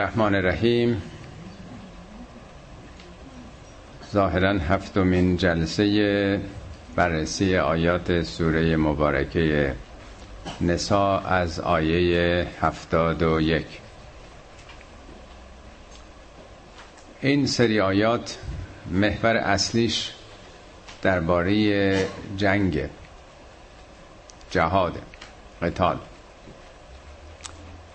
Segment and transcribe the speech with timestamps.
[0.00, 1.02] الرحمن الرحیم.
[4.12, 6.40] ظاهرا هفتمین جلسه
[6.96, 9.74] بررسی آیات سوره مبارکه
[10.60, 13.66] نسا از آیه هفتاد و یک.
[17.20, 18.38] این سری آیات
[18.90, 20.12] محور اصلیش
[21.02, 22.06] درباره
[22.36, 22.88] جنگ
[24.50, 24.98] جهاد
[25.62, 25.98] قتال.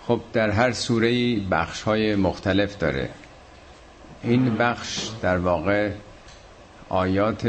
[0.06, 3.08] خب در هر سوره بخش های مختلف داره.
[4.22, 5.90] این بخش در واقع
[6.88, 7.48] آیات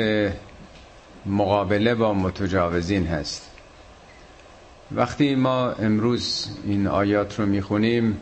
[1.25, 3.51] مقابله با متجاوزین هست.
[4.91, 8.21] وقتی ما امروز این آیات رو می‌خونیم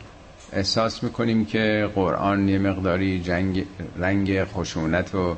[0.53, 3.65] احساس می‌کنیم که قرآن یه مقداری جنگ
[3.97, 5.35] رنگ خشونت و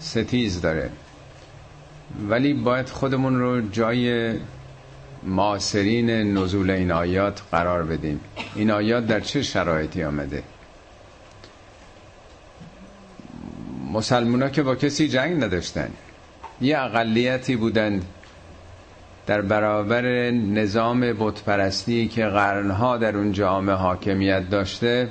[0.00, 0.90] ستیز داره.
[2.28, 4.32] ولی باید خودمون رو جای
[5.26, 8.20] معاصرین نزول این آیات قرار بدیم.
[8.54, 10.42] این آیات در چه شرایطی آمده؟
[13.92, 15.88] مسلمان ها که با کسی جنگ نداشتن.
[16.60, 18.04] یه اقلیتی بودند
[19.26, 25.08] در برابر نظام بتپرستی که قرنها در اون جامعه حاکمیت داشته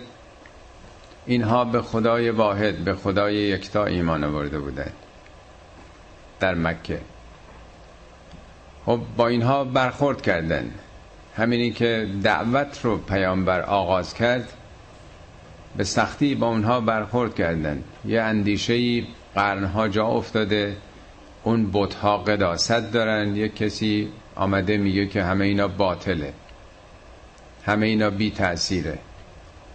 [1.26, 4.94] اینها به خدای واحد به خدای یکتا ایمان آورده بودند.
[6.40, 7.00] در مکه.
[8.86, 10.72] خب با اینها برخورد کردن.
[11.36, 14.54] همینی که دعوت رو پیامبر آغاز کرد
[15.78, 17.84] به سختی با اونها برخورد کردن.
[18.06, 19.04] یه اندیشه
[19.36, 20.78] قرنها جا افتاده
[21.44, 23.36] اون بتها قداست دارن.
[23.36, 26.34] یه کسی آمده میگه که همه اینا باطله.
[27.66, 29.00] همه اینا بی تأثیره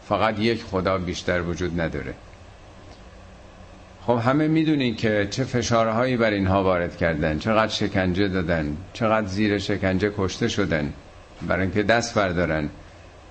[0.09, 2.15] فقط یک خدا بیشتر وجود نداره.
[4.07, 9.59] خب همه می‌دونین که چه فشارهایی بر اینها وارد کردن چقدر شکنجه دادن چقدر زیر
[9.59, 10.93] شکنجه کشته شدن
[11.43, 12.69] برای اینکه دست بردارن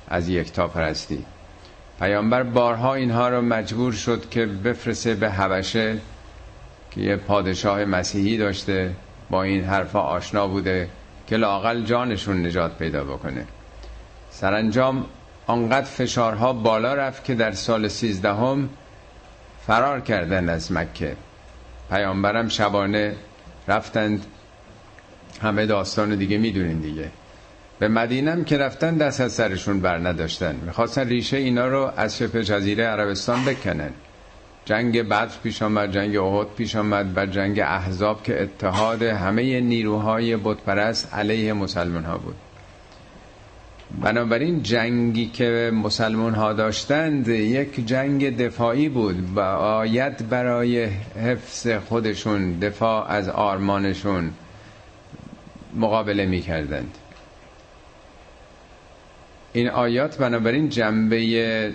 [0.08, 1.26] از یکتا پرستی.
[2.00, 5.98] پیامبر بارها اینها رو مجبور شد که بفرسه به حبشه
[6.92, 8.92] که یه پادشاه مسیحی داشته
[9.30, 10.90] با این حرفا آشنا بوده
[11.28, 13.46] که لاقل جانشون نجات پیدا بکنه.
[14.30, 15.06] سرانجام
[15.48, 18.70] آنقدر فشارها بالا رفت که در سال سیزدهم
[19.70, 21.16] فرار کردن از مکه.
[21.90, 23.16] پیامبرم شبانه
[23.68, 24.26] رفتند.
[25.42, 27.12] همه داستان دیگه می‌دونین دیگه.
[27.80, 30.56] به مدینم که رفتن دست از سرشون بر نداشتن.
[30.66, 33.90] می‌خواستن ریشه اینا رو از شبه جزیره عربستان بکنن.
[34.66, 40.38] جنگ بدر پیش آمد جنگ احد پیش آمد و جنگ احزاب که اتحاد همه نیروهای
[40.38, 42.36] بتپرست علیه مسلمان ها بود.
[43.98, 50.86] بنابراین جنگی که مسلمان ها داشتند یک جنگ دفاعی بود و آیت برای
[51.24, 54.32] حفظ خودشون دفاع از آرمانشون
[55.76, 56.98] مقابله می کردند
[59.54, 61.74] این آیات بنابراین جنبه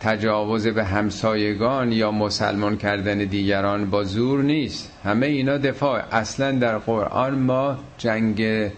[0.00, 4.92] تجاوز به همسایگان یا مسلمان کردن دیگران با زور نیست.
[5.04, 6.02] همه اینا دفاع.
[6.12, 8.70] اصلا در قرآن ما جنگ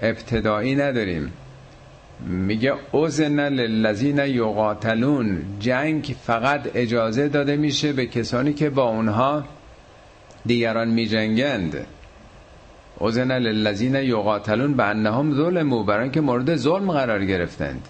[0.00, 1.32] ابتدایی نداریم.
[2.26, 5.42] میگه اوزن للذین یقاتلون.
[5.60, 9.44] جنگ فقط اجازه داده میشه به کسانی که با اونها
[10.46, 11.86] دیگران میجنگند.
[12.98, 17.88] اوزن للذین یقاتلون به انهم ظلمو برای که مورد ظلم قرار گرفتند.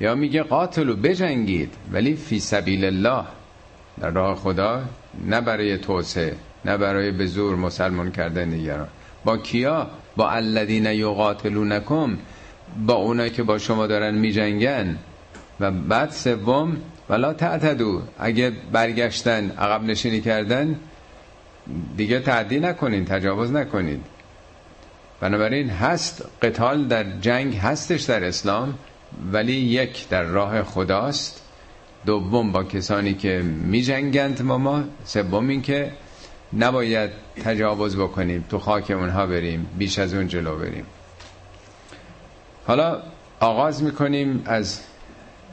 [0.00, 3.24] یا میگه قاتلو بجنگید ولی فی سبیل الله.
[4.00, 4.82] در راه خدا
[5.26, 8.88] نه برای توسعه نه برای به زور مسلمان کردن دیگران.
[9.24, 9.86] با کیا؟
[10.16, 12.18] با الذین یقاتلونکم.
[12.86, 14.98] با اونایی که با شما دارن میجنگن.
[15.60, 16.76] و بعد سوم
[17.08, 18.02] ولا تعتدو.
[18.18, 20.76] اگه برگشتن عقب نشینی کردن
[21.96, 24.00] دیگه تعدی نکنین تجاوز نکنید
[25.20, 28.74] بنابراین هست قتال در جنگ هستش در اسلام
[29.32, 31.42] ولی یک در راه خداست.
[32.06, 34.84] دوم با کسانی که می جنگند ما ما.
[35.04, 35.92] سوم این که
[36.58, 37.10] نباید
[37.44, 40.86] تجاوز بکنیم تو خاک اونها بریم بیش از اون جلو بریم.
[42.66, 43.02] حالا
[43.40, 44.80] آغاز می‌کنیم از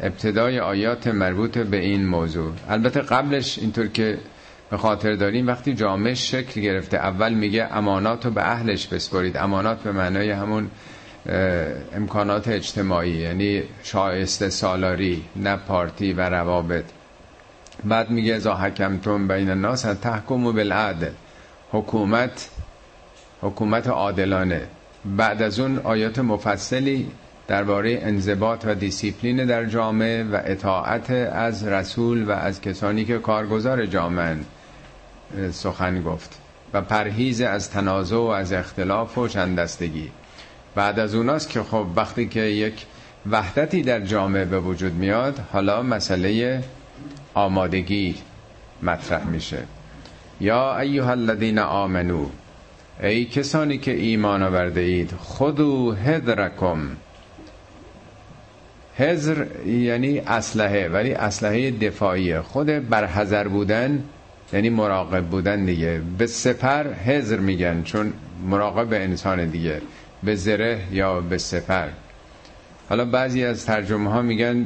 [0.01, 2.53] ابتدای آیات مربوط به این موضوع.
[2.69, 4.17] البته قبلش اینطور که
[4.69, 9.37] به خاطر داریم وقتی جامعه شکل گرفته اول میگه امانات رو به اهلش بسپارید.
[9.37, 10.69] امانات به معنای همون
[11.95, 16.85] امکانات اجتماعی یعنی شایسته سالاری نه پارتی و روابط.
[17.83, 21.11] بعد میگه ازا حکمتون بین الناس تحکم و بالعدل.
[21.71, 22.49] حکومت
[23.41, 24.61] حکومت عادلانه.
[25.05, 27.11] بعد از اون آیات مفصلی
[27.47, 33.85] درباره انضباط و دیسیپلین در جامعه و اطاعت از رسول و از کسانی که کارگزار
[33.85, 34.37] جامعه
[35.51, 36.39] سخن گفت
[36.73, 40.11] و پرهیز از تنازع و از اختلاف و چندستگی.
[40.75, 42.85] بعد از اوناست که خب وقتی که یک
[43.31, 46.63] وحدتی در جامعه به وجود میاد حالا مسئله
[47.33, 48.15] آمادگی
[48.83, 49.63] مطرح میشه.
[50.41, 52.25] یا ایها الذین آمنو
[53.03, 56.79] ای کسانی که ایمان آورده اید خودو هدرکم
[58.97, 62.41] هزر یعنی اسلحه ولی اسلحه دفاعیه.
[62.41, 64.03] خود برحذر بودن
[64.53, 66.01] یعنی مراقب بودن دیگه.
[66.17, 68.13] به سپر هزر میگن چون
[68.47, 69.81] مراقب انسان دیگه.
[70.23, 71.87] به زره یا به سپر.
[72.89, 74.65] حالا بعضی از ترجمه ها میگن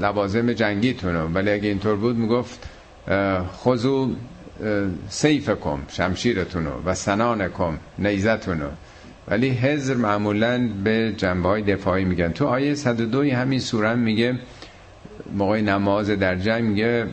[0.00, 2.68] لوازم جنگیتونو ولی اگه اینطور بود می‌گفت
[3.64, 4.10] خضو
[5.08, 8.68] سیفکم شمشیرتونو و سنانکم نیزتونو.
[9.28, 12.32] ولی حزر معمولا به جنبه های دفاعی میگن.
[12.32, 14.38] تو آیه 102 همین سوره میگه
[15.32, 17.06] موقع نماز در جنگ میگه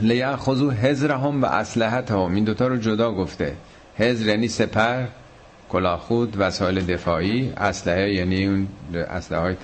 [0.00, 2.34] لیأخذوا حذرهم و اسلحتهم.
[2.34, 3.54] این دوتا رو جدا گفته.
[3.98, 5.04] حذر یعنی سپر
[5.68, 9.54] کلاخود وسایل دفاعی اسلحه یعنی اون اسلحه های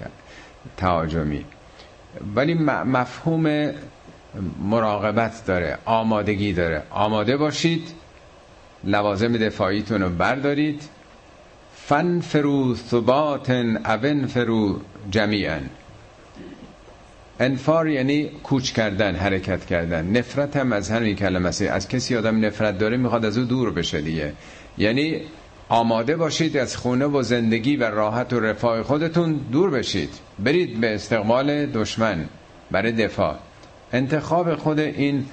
[0.76, 1.44] تهاجمی.
[2.34, 2.54] ولی
[2.84, 3.70] مفهوم
[4.62, 6.82] مراقبت داره آمادگی داره.
[6.90, 7.88] آماده باشید
[8.84, 10.82] لوازم دفاعیتون رو بردارید.
[11.76, 15.58] فن فرو ثبات اون فرو جمیعا.
[17.40, 20.16] انفار یعنی کوچ کردن حرکت کردن.
[20.16, 21.62] نفرت هم از همین کلمه است.
[21.62, 24.32] از کسی آدم نفرت داره می‌خواد از او دور بشه دیگه.
[24.78, 25.20] یعنی
[25.68, 30.10] آماده باشید از خونه و زندگی و راحت و رفاه خودتون دور بشید.
[30.38, 32.24] برید به استقبال دشمن
[32.70, 33.36] برای دفاع.
[33.94, 35.26] انتخاب خود این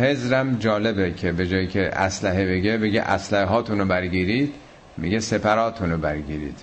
[0.00, 4.54] حزرم جالبه که به جایی که اسلحه بگه بگه اسلحه هاتون رو برگیرید
[4.96, 6.58] میگه سپراتون رو برگیرید.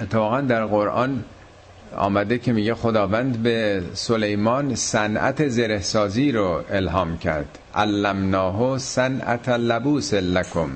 [0.00, 1.24] اتفاقا در قرآن
[1.96, 7.58] آمده که میگه خداوند به سلیمان صنعت زرهسازی رو الهام کرد.
[7.74, 10.70] علمناه صنعت لبوس لکم.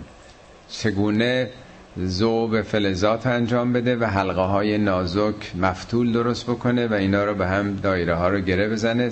[0.70, 1.50] چگونه
[1.96, 7.46] زوب فلزات انجام بده و حلقه های نازک مفتول درست بکنه و اینا رو به
[7.46, 9.10] هم دایره ها رو گره بزنه.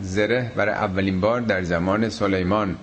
[0.00, 2.76] زره برای اولین بار در زمان سلیمان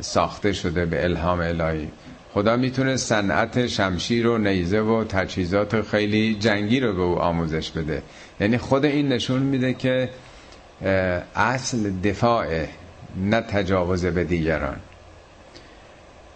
[0.00, 1.88] ساخته شده به الهام الهی.
[2.32, 8.02] خدا می‌تونه صنعت شمشیر و نیزه و تجهیزات خیلی جنگی رو به او آموزش بده.
[8.40, 10.10] یعنی خود این نشون میده که
[11.36, 12.46] اصل دفاع
[13.16, 14.76] نه تجاوز به دیگران.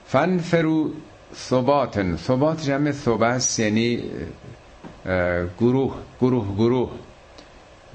[0.07, 0.39] فن
[1.33, 4.03] فرو ثبات ثبات جمع ثبت یعنی
[5.61, 6.91] گروه گروه گروه.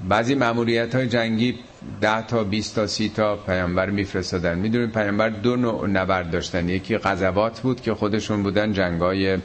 [0.08, 1.58] بعضی معمولیت های جنگی
[2.00, 4.58] ده تا 20 تا سی تا پیامبر میفرستادن.
[4.58, 6.68] می‌دونیم پیامبر دو نوع نبرد داشتن.
[6.68, 9.38] یکی غزوات بود که خودشون بودن جنگای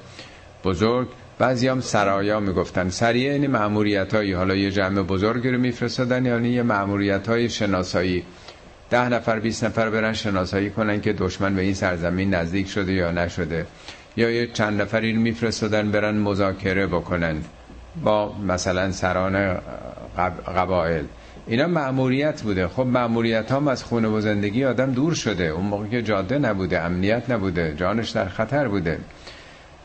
[0.64, 1.08] بزرگ.
[1.40, 2.90] بعضی هم سرایا می‌گفتن.
[2.90, 8.24] سریع یعنی معمولیت هایی حالا یه جمع بزرگی رو میفرستادن یعنی یه معمولیت های شناسایی.
[8.90, 13.12] ده نفر 20 نفر برن شناسایی کنن که دشمن به این سرزمین نزدیک شده یا
[13.12, 13.66] نشده.
[14.18, 17.36] یا یه چند نفری رو میفرستادن برن مذاکره بکنن
[18.04, 19.58] با مثلا سران
[20.56, 21.04] قبائل
[21.48, 22.68] اینا معموریت بوده.
[22.68, 25.44] خب معموریت هم از خونه و زندگی آدم دور شده.
[25.44, 29.00] اون موقع که جاده نبوده امنیت نبوده جانش در خطر بوده.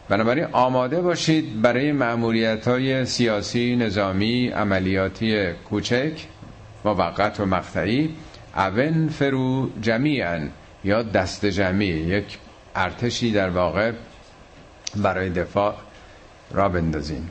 [0.09, 6.13] بنابراین آماده باشید برای معمولیت های سیاسی نظامی عملیاتی کوچک
[6.85, 8.11] موقت و مقطعی.
[8.57, 10.49] اون فرو جمیعا
[10.85, 12.39] یا دست جمعی یک
[12.75, 13.93] ارتشی در واقع
[14.97, 15.75] برای دفاع
[16.51, 17.29] را بندازین.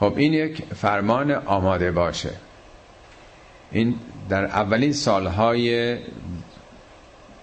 [0.00, 2.30] خب این یک فرمان آماده باشه.
[3.72, 3.94] این
[4.28, 5.98] در اولین سالهای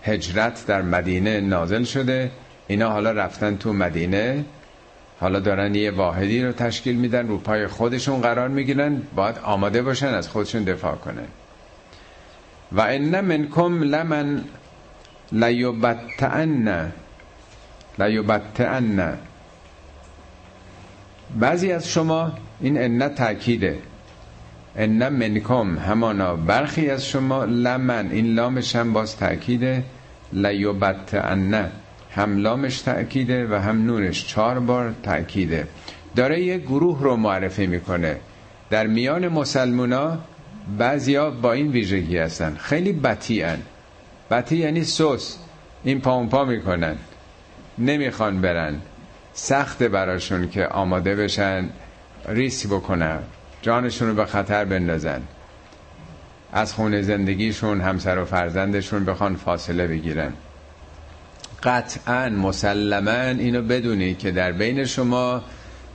[0.03, 2.31] هجرت در مدینه نازل شده.
[2.67, 4.45] اینا حالا رفتن تو مدینه.
[5.19, 9.01] حالا دارن یه واحدی رو تشکیل میدن رو پای خودشون قرار می‌گیرن.
[9.15, 11.27] باید آماده باشن از خودشون دفاع کنن.
[12.71, 14.43] و ان منکم لمن
[15.31, 16.91] لیبتعن
[17.99, 19.17] لیبتعن.
[21.39, 23.79] بعضی از شما این ان تاکیده
[24.75, 26.35] ان منکم همانا.
[26.35, 29.83] برخی از شما لمن این لامش هم باز تاکیده
[30.33, 31.71] لیبتعن.
[32.15, 35.67] هم لامش تأکیده و هم نونش چهار بار تأکیده.
[36.15, 38.17] داره یه گروه رو معرفی می‌کنه.
[38.69, 40.17] در میان مسلمونا
[40.77, 42.55] بعضیا با این ویژگی هستن.
[42.55, 43.57] خیلی بطیعن
[44.31, 45.37] بطی یعنی سوس
[45.83, 46.95] این پا پا می‌کنن.
[47.77, 48.81] نمی‌خوان برن.
[49.33, 51.69] سخت براشون که آماده بشن
[52.27, 53.19] ریسی بکنن.
[53.61, 55.21] جانشون رو به خطر بندازن.
[56.53, 60.33] از خونه زندگیشون همسر و فرزندشون بخوان فاصله بگیرن.
[61.63, 65.43] قطعا مسلما اینو بدونید که در بین شما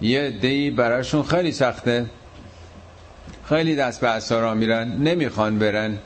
[0.00, 2.06] یه دی براشون خیلی سخته.
[3.48, 5.98] خیلی دست به اثارا میرن نمی‌خوان برن.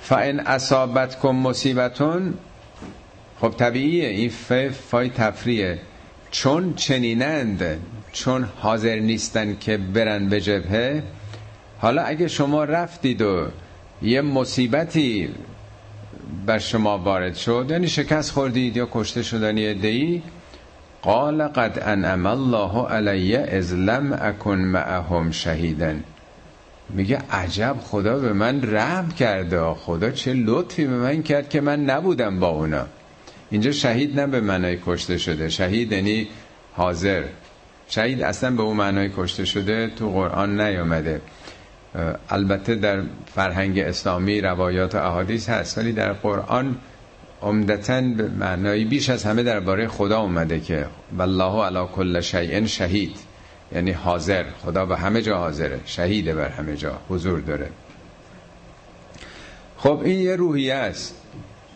[0.00, 2.34] فان اصابتکم مصیبتون
[3.40, 5.78] خب طبیعیه این ف فای تفریه
[6.30, 7.80] چون چنینند
[8.12, 11.02] چون حاضر نیستن که برن به جبهه
[11.78, 13.46] حالا اگه شما رفتید و
[14.02, 15.28] یه مصیبتی
[16.46, 19.74] بر شما وارد شد یعنی شکست خوردید یا کشته شدن یه
[21.04, 26.04] قال قد انعم الله علی از لم اکن معهم شهیدن
[26.90, 29.74] میگه عجب خدا به من رحم کرده.
[29.74, 32.86] خدا چه لطفی به من کرد که من نبودم با اونا.
[33.50, 35.48] اینجا شهید نه به معنای کشته شده.
[35.48, 36.28] شهید یعنی
[36.72, 37.22] حاضر.
[37.88, 41.20] شهید اصلا به اون معنای کشته شده تو قرآن نیامده.
[42.30, 43.02] البته در
[43.34, 46.76] فرهنگ اسلامی روایات و احادیث هست ولی در قرآن
[47.44, 50.86] عمدتا به معنای بیش از همه درباره خدا اومده که
[51.18, 53.16] والله علی کل شیء شهید.
[53.72, 54.44] یعنی حاضر.
[54.64, 55.80] خدا به همه جا حاضره.
[55.86, 56.98] شهیده بر همه جا.
[57.08, 57.68] حضور داره.
[59.76, 61.14] خب این یه روحیه است.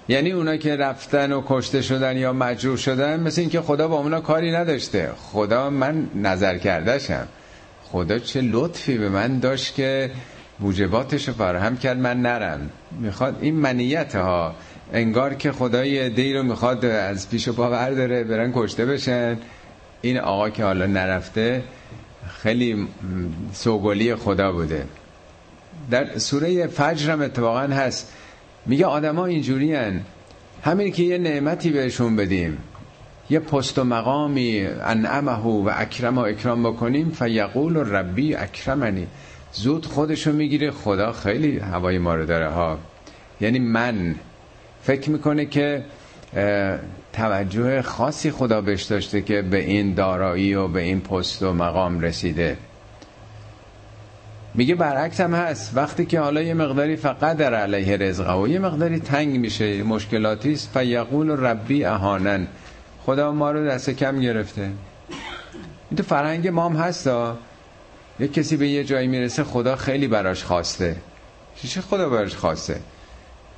[0.09, 4.21] یعنی اونا که رفتن و کشته شدن یا مجروح شدن مثل اینکه خدا با اونا
[4.21, 5.11] کاری نداشته.
[5.17, 7.29] خدا من نظر کردشم
[7.85, 10.11] خدا چه لطفی به من داشت که
[10.61, 11.99] موجباتش رو فراهم کرد.
[11.99, 12.71] من نرم.
[13.01, 14.55] می‌خواد این منیت ها
[14.93, 19.39] انگار که خدای دی رو می‌خواد از پیش و پا برداره برن کشته بشن.
[20.01, 21.63] این آقا که حالا نرفته
[22.43, 22.89] خیلی
[23.53, 24.85] سوگلی خدا بوده.
[25.91, 28.13] در سوره فجر هم اتفاقا هست.
[28.67, 30.01] میگه آدما اینجوری هن.
[30.63, 32.59] همین که یه نعمتی بهشون بدیم.
[33.31, 39.07] یه پست و مقامی انعمه و اکرم و اکرام بکنیم فیقول و ربی اکرمنی.
[39.53, 42.79] زود خودشو می‌گیره خدا خیلی هوای ما رو داره ها.
[43.41, 44.15] یعنی من
[44.83, 45.85] فکر می‌کنه که
[47.13, 52.01] توجه خاصی خدا بهش داشته که به این دارایی و به این پست و مقام
[52.01, 52.57] رسیده.
[54.55, 55.73] میگه برعکس هم هست.
[55.75, 60.53] وقتی که حالا یه مقداری فقط در علیه رزقه و یه مقداری تنگ میشه مشکلاتی
[60.53, 60.71] است.
[60.75, 62.47] فیقول ربی اهانن.
[63.07, 64.63] خدا ما رو دست کم گرفته.
[65.91, 67.39] این تو فرهنگ ما هم هستا
[68.21, 70.97] یه کسی به یه جایی می‌رسه خدا خیلی براش خواسته.
[71.69, 72.81] چه خدا براش خواسته؟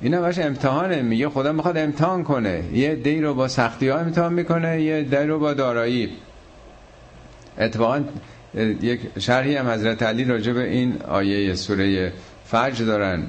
[0.01, 1.01] این همش امتحانه.
[1.01, 2.63] میگه خدا می‌خواد امتحان کنه.
[2.73, 6.09] یه دی رو با سختی ها امتحان می‌کنه یه دی رو با دارایی.
[7.57, 8.01] اتفاقا
[8.81, 12.13] یک شرحی هم حضرت علی راجع به این آیه سوره
[12.45, 13.23] فجر دارن.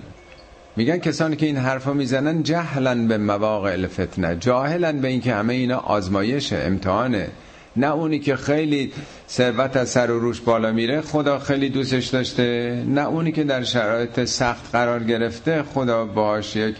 [0.76, 5.78] میگن کسانی که این حرفا می‌زنن جهلن به مواقع الفتنه جاهلن به اینکه همه اینا
[5.78, 7.28] آزمایشه امتحانه.
[7.76, 8.92] نه اونی که خیلی
[9.28, 12.82] ثروت از سر و روش بالا میره خدا خیلی دوستش داشته.
[12.86, 16.76] نه اونی که در شرایط سخت قرار گرفته خدا باش یک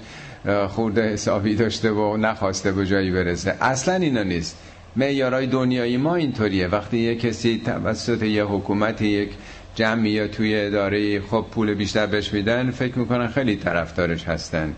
[0.69, 3.57] خورده حسابی داشته و نخواسته به جایی برسه.
[3.61, 4.57] اصلا اینا نیست.
[4.97, 6.67] معیارهای دنیایی ما اینطوریه.
[6.69, 9.31] وقتی یه کسی توسط یه حکومت یک
[9.75, 14.75] جمعی یا توی اداره خب پول بیشتر بهش میدن فکر می‌کنن خیلی طرفدارش هستن.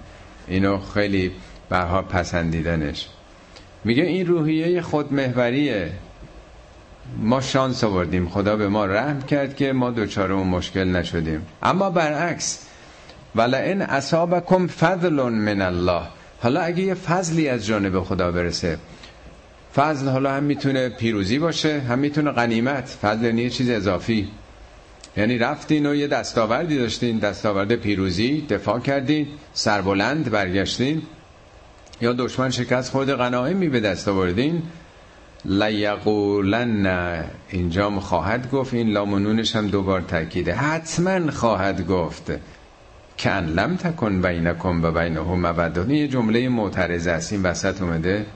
[0.48, 1.30] اینو خیلی
[1.68, 3.08] برها پسندیدنش.
[3.84, 5.90] میگه این روحیه خودمهوریه
[7.18, 8.28] ما شانس آوردیم.
[8.28, 11.46] خدا به ما رحم کرد که ما دوچار اون مشکل نشدیم.
[11.62, 12.58] اما برعکس
[13.36, 16.02] ولئن اصابکم فضل من الله.
[16.42, 18.78] حالا اگه یه فضلی از جانب خدا برسه
[19.74, 22.98] فضل حالا هم می‌تونه پیروزی باشه هم می‌تونه غنیمت.
[23.02, 24.28] فضل یعنی چیز اضافی.
[25.16, 31.02] یعنی رفتین و یه دستاوردی داشتین دستاورد پیروزی دفاع کردین سربلند برگشتین.
[32.00, 34.62] یا دشمن شکست خود غنایمی به دست آوردین.
[35.44, 37.24] لیقولن.
[37.48, 38.74] اینجا خواهد گفت.
[38.74, 40.54] این لامنونش هم دوبار تاکیده.
[40.54, 42.32] حتما خواهد گفت.
[43.18, 47.32] کن لم تکن بینکم و بینهم مودت یه جمله معترض است.
[47.32, 48.26] این وسط اومده.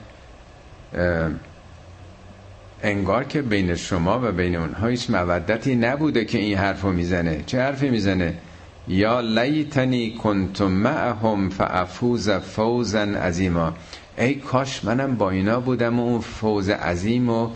[2.83, 7.43] انگار که بین شما و بین اونها هیچ مودتی نبوده که این حرفو می‌زنه.
[7.45, 8.33] چه حرفی می‌زنه؟
[8.87, 13.73] یا لیتنی کنتم معهم فافوز فوزا عظیما.
[14.19, 17.49] ای کاش منم با اینا بودم و اون فوز عظیم و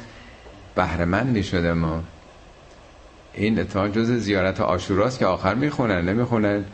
[0.75, 1.99] بهرمندی شدم و
[3.33, 6.65] این اتفاق جز زیارت آشوراست که آخر می‌خونن نمی‌خونن.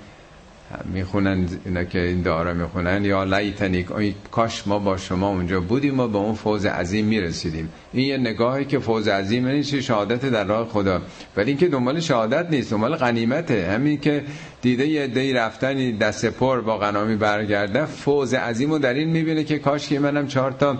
[0.85, 3.85] می‌خونن اینا که این دعا می‌خونن یا لیتنی
[4.31, 7.69] کاش ما با شما اونجا بودیم و به اون فوز عظیم می‌رسیدیم.
[7.93, 11.01] این یه نگاهی که فوز عظیم نیست شهادت در راه خدا.
[11.37, 13.67] ولی اینکه دنبال شهادت نیست دنبال غنیمته.
[13.71, 14.23] همین که
[14.61, 19.43] دیده یه دی رفتن دست پر با غنامی برگرده فوز عظیم رو در این می‌بینه
[19.43, 20.77] که کاش که منم چهار تا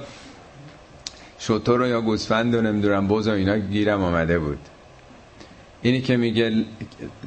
[1.40, 4.60] شطور رو یا گوسفند و نمی‌دونم بوز و اینا گیرم آمده بود.
[5.82, 6.66] اینی که میگه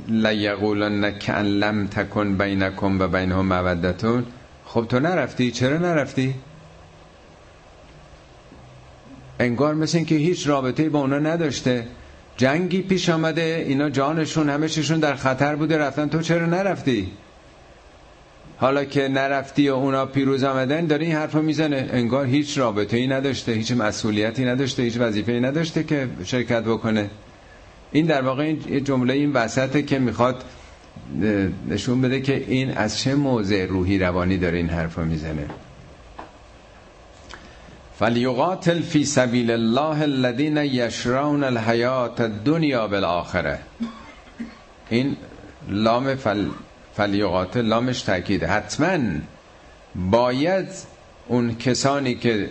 [0.09, 4.27] لیقولن کن لم تکن بینکم و بینهم مودتون.
[4.67, 6.35] خب تو نرفتی؟ چرا نرفتی؟
[9.41, 11.87] انگار مثل این که هیچ رابطه با اونا نداشته.
[12.37, 16.09] جنگی پیش آمده اینا جانشون همششون در خطر بوده رفتن.
[16.09, 17.13] تو چرا نرفتی؟
[18.57, 21.89] حالا که نرفتی و اونا پیروز آمدن داره این حرفو می‌زنه.
[21.93, 27.11] انگار هیچ رابطه ای نداشته هیچ مسئولیتی نداشته هیچ وظیفه ای نداشته که شرکت بکنه.
[27.93, 30.45] این در واقع این جمله این وسطه که می‌خواد
[31.69, 35.47] نشون بده که این از چه موضع روحی روانی داره این حرفو می‌زنه.
[37.99, 43.59] فلیقاتل فی سبیل الله الذین یشرون الحیات الدنیا بالآخره
[44.91, 45.17] این
[45.69, 46.49] لام فل
[46.97, 48.99] فلیقاتل لامش تاکید حتما
[49.95, 50.69] باید
[51.29, 52.49] اون کسانی که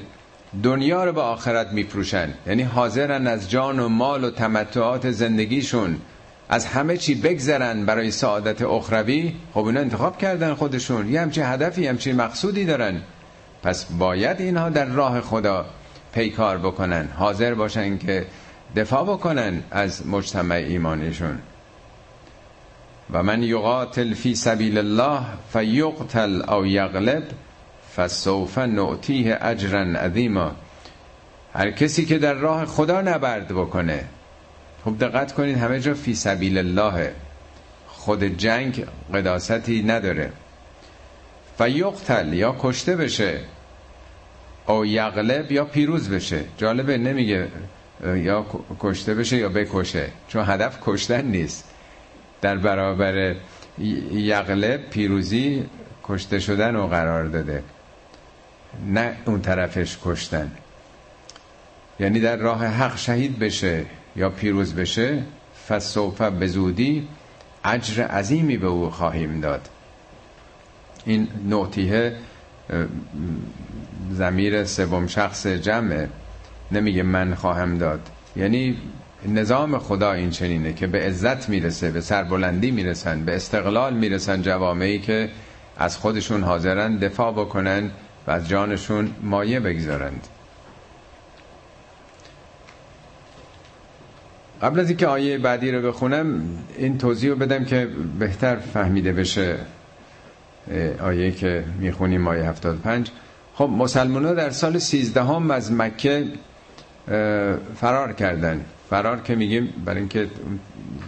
[0.64, 2.34] دنیا رو به آخرت میفروشن.
[2.48, 5.98] یعنی حاضرن از جان و مال و تمتعات زندگیشون
[6.50, 9.34] از همه چی بگذرن برای سعادت اخروی.
[9.54, 11.10] خب اینا انتخاب کردن خودشون.
[11.10, 13.02] یه همچین هدفی همچین مقصودی دارن.
[13.64, 15.66] پس باید اینها در راه خدا
[16.14, 17.08] پیکار بکنن.
[17.16, 18.26] حاضر باشن که
[18.76, 21.40] دفاع بکنن از مجتمع ایمانیشون.
[23.14, 25.20] و من یقاتل فی سبیل الله
[25.54, 27.24] فیقتل او یغلب.
[27.96, 30.52] فسوف نعطیه اجرا عظیما.
[31.54, 34.04] هر کسی که در راه خدا نبرد بکنه
[34.86, 37.12] خب دقت کنید همه جا فی سبیل الله.
[37.88, 40.32] خود جنگ قداستی نداره.
[41.58, 43.40] فیقتل یا کشته بشه
[44.68, 46.44] او یغلب یا پیروز بشه.
[46.58, 47.48] جالبه نمیگه
[48.16, 48.46] یا
[48.80, 51.70] کشته بشه یا بکشه چون هدف کشتن نیست.
[52.42, 53.36] در برابر
[54.12, 55.66] یغلب پیروزی
[56.04, 57.64] کشته شدن رو قرار داده.
[58.88, 60.52] نه اون طرفش کشتن.
[62.00, 63.86] یعنی در راه حق شهید بشه
[64.16, 65.24] یا پیروز بشه
[65.70, 67.08] فسوفه به زودی
[67.64, 69.70] اجر عظیمی به او خواهیم داد.
[71.06, 72.16] این نوتیه
[74.12, 76.10] زمیر سوم شخص جمعه
[76.72, 78.10] نمیگه من خواهم داد.
[78.36, 78.78] یعنی
[79.28, 85.00] نظام خدا این چنینه که به عزت می‌رسه به سربلندی می‌رسن به استقلال می‌رسن جوامعی
[85.00, 85.30] که
[85.78, 87.92] از خودشون حاضرن دفاع بکنن
[88.28, 90.28] و از جانشون مایه بگذارند.
[94.62, 96.42] قبل از اینکه آیه بعدی رو بخونم
[96.78, 97.88] این توضیح رو بدم که
[98.20, 99.58] بهتر فهمیده بشه
[101.04, 103.12] آیه که می‌خونیم آیه 75
[103.56, 106.26] خب مسلمان ها در سال 13 هم از مکه
[107.76, 108.66] فرار کردن.
[108.90, 110.28] فرار که میگیم برای اینکه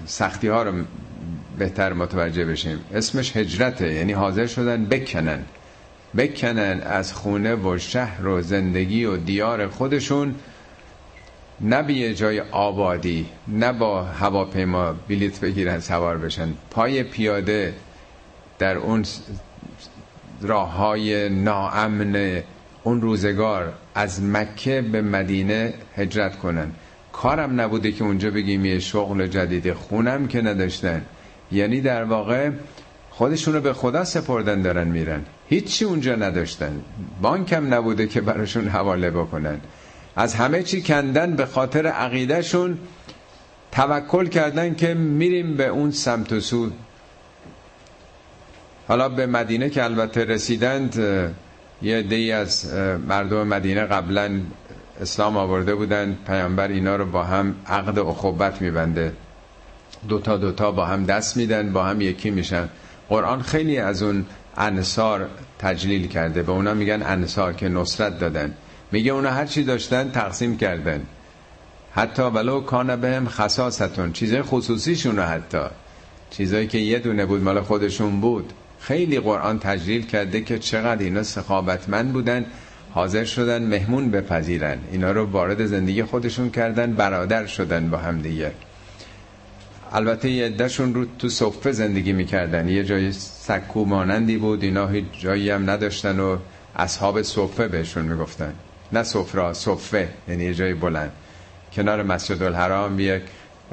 [0.05, 0.71] سختی ها رو
[1.59, 2.79] بهتر متوجه بشیم.
[2.93, 5.39] اسمش هجرته یعنی حاضر شدن بکنن.
[6.17, 10.35] بکنن از خونه و شهر و زندگی و دیار خودشون
[11.61, 16.49] نه به جای آبادی نه با هواپیما بلیت بگیرن سوار بشن.
[16.71, 17.73] پای پیاده
[18.59, 19.05] در اون
[20.41, 22.43] راه های ناامن
[22.83, 26.71] اون روزگار از مکه به مدینه هجرت کنن.
[27.11, 29.73] کارم نبوده که اونجا بگیم یه شغل جدید.
[29.73, 31.05] خونم که نداشتن.
[31.51, 32.49] یعنی در واقع
[33.09, 35.25] خودشونو به خدا سپردن دارن میرن.
[35.49, 36.81] هیچی اونجا نداشتن.
[37.21, 39.59] بانکم نبوده که براشون حواله بکنن.
[40.15, 42.77] از همه چی کندن به خاطر عقیدهشون
[43.71, 46.69] توکل کردن که میریم به اون سمت و سو.
[48.87, 51.03] حالا به مدینه که البته رسیدند
[51.81, 52.73] یه دی از
[53.07, 54.39] مردم مدینه قبلا
[55.01, 59.13] اسلام آورده بودن پیامبر اینا رو با هم عقد اخوبت میبنده.
[60.09, 62.69] دوتا دوتا با هم دست میدن با هم یکی میشن.
[63.09, 64.25] قرآن خیلی از اون
[64.57, 65.27] انصار
[65.59, 68.53] تجلیل کرده به اونا میگن انصار که نصرت دادن.
[68.91, 71.05] میگه اونا هر چی داشتن تقسیم کردن.
[71.91, 75.63] حتی ولو کان بهم خصاستون چیزای خصوصیشون رو حتی.
[76.29, 78.53] چیزایی که یه دونه بود مال خودشون بود.
[78.79, 82.45] خیلی قرآن تجلیل کرده که چقدر اینا سخابتمند بودن
[82.91, 84.77] حاضر شدن مهمون بپذیرن.
[84.91, 88.51] اینا رو وارد زندگی خودشون کردن برادر شدن با هم دیگه.
[89.95, 92.69] البته یه عدهشون رو تو صفه زندگی می‌کردن.
[92.69, 96.37] یه جای سکو مانندی بود اینا هیچ جایی هم نداشتن و
[96.75, 98.53] اصحاب صفه بهشون می‌گفتن.
[98.93, 101.11] نه صفرا صفه یعنی یه جای بلند.
[101.73, 103.21] کنار مسجد الحرام یک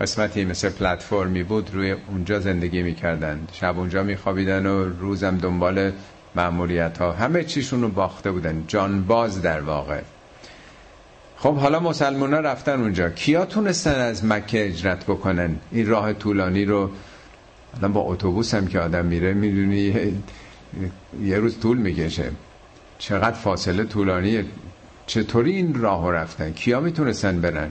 [0.01, 3.39] قسمتی مثل پلتفرمی بود روی اونجا زندگی می‌کردن.
[3.53, 5.93] شب اونجا میخوابیدن و روزم دنبال
[6.35, 8.65] معمولیت ها همه چیشون رو باخته بودن.
[8.69, 10.01] جانباز در واقع.
[11.43, 13.11] خب حالا مسلمان ها رفتن اونجا.
[13.11, 16.91] کیا تونستن از مکه اجرت بکنن؟ این راه طولانی رو
[17.77, 20.13] الان با اتوبوس هم که آدم میره می‌دونی یه,
[21.23, 22.31] یه روز طول می‌کشه.
[22.99, 24.45] چقدر فاصله طولانی
[25.07, 27.71] چطوری این راه رفتن؟ کیا می‌تونستن برن؟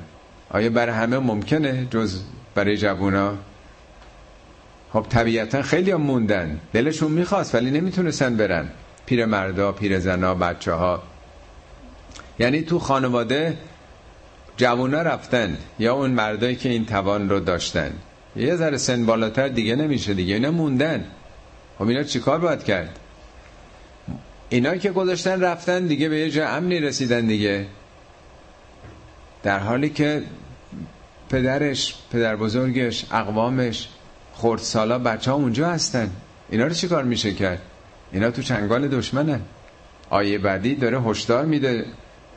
[0.50, 2.22] آیا برای همه ممکنه جز
[2.56, 3.34] برای جوونا؟
[4.94, 6.60] خب طبیعتا خیلی هم موندن.
[6.74, 8.70] دلشون می‌خواست ولی نمی‌تونستن برن.
[9.06, 11.04] پیر مردا پیر زنا بچه ها
[12.40, 13.58] یعنی تو خانواده
[14.58, 17.92] جوونا رفتن یا اون مردایی که این توان رو داشتن.
[18.36, 21.06] یه ذره سن بالاتر دیگه نمیشه دیگه اینا موندن.
[21.78, 23.00] خب اینا چیکار باید کرد؟
[24.50, 27.66] اینا که گذاشتن رفتن دیگه به یه جا امنی رسیدن دیگه.
[29.44, 30.24] در حالی که
[31.30, 33.88] پدرش پدر بزرگش اقوامش
[34.34, 36.10] خردسالا بچه ها اونجا هستن.
[36.50, 37.62] اینا رو چی کار میشه کرد؟
[38.12, 39.42] اینا تو چنگال دشمنن.
[40.10, 41.86] آیه بعدی داره هشدار میده.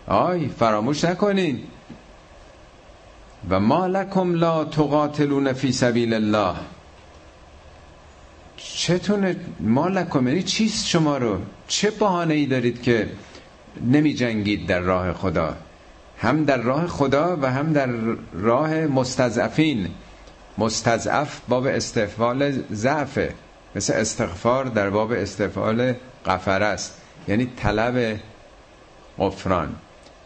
[0.06, 1.60] آی فراموش نکنین.
[3.50, 6.54] و ما لکم لا تقاتلون فی سبیل الله.
[8.56, 11.38] چتونه؟ ما لکم یعنی چیست شما رو؟
[11.68, 13.08] چه بحانه ای دارید که
[13.82, 15.56] نمی جنگید در راه خدا؟
[16.18, 17.88] هم در راه خدا و هم در
[18.32, 19.88] راه مستضعفین.
[20.58, 23.34] مستضعف باب استفال ضعفه.
[23.74, 25.94] مثل استغفار در باب استفال
[26.26, 26.94] قفر است.
[27.28, 28.20] یعنی طلب
[29.18, 29.76] غفران.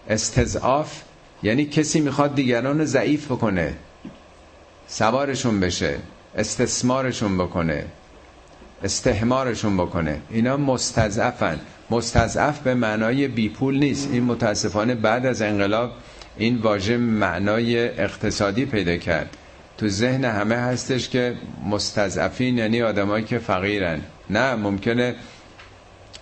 [0.08, 1.02] استضعاف
[1.42, 3.74] یعنی کسی می‌خواد دیگران ضعیف بکنه
[4.88, 5.96] سوارشون بشه
[6.36, 7.84] استثمارشون بکنه
[8.84, 10.20] استهمارشون بکنه.
[10.30, 11.60] اینا مستضعفن.
[11.90, 14.08] مستضعف به معنای بیپول نیست.
[14.12, 15.92] این متاسفانه بعد از انقلاب
[16.36, 19.36] این واژه معنای اقتصادی پیدا کرد.
[19.78, 21.34] تو ذهن همه هستش که
[21.66, 24.00] مستضعفین یعنی آدمایی که فقیرن.
[24.30, 25.14] نه ممکنه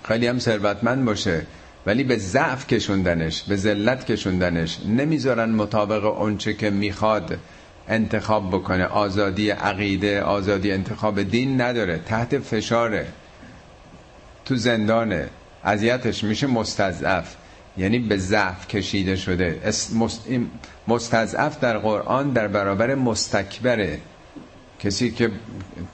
[0.09, 1.47] خیلی هم ثروتمند باشه.
[1.87, 7.39] ولی به ضعف کشوندنش به ذلت کشوندنش نمی‌ذارن مطابق اونچه که می‌خواد
[7.89, 8.85] انتخاب بکنه.
[8.85, 13.07] آزادی عقیده آزادی انتخاب دین نداره تحت فشاره.
[14.45, 15.29] تو زندانه
[15.65, 17.35] اذیتش میشه مستضعف.
[17.77, 19.61] یعنی به ضعف کشیده شده.
[20.89, 23.99] مستضعف در قرآن در برابر مستکبره.
[24.81, 25.31] کسی که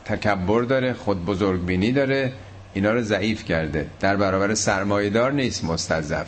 [0.04, 2.32] تکبر داره خود بزرگ بینی داره
[2.74, 3.86] اینا رو ضعیف کرده.
[4.00, 6.26] در برابر سرمایدار نیست مستضعف.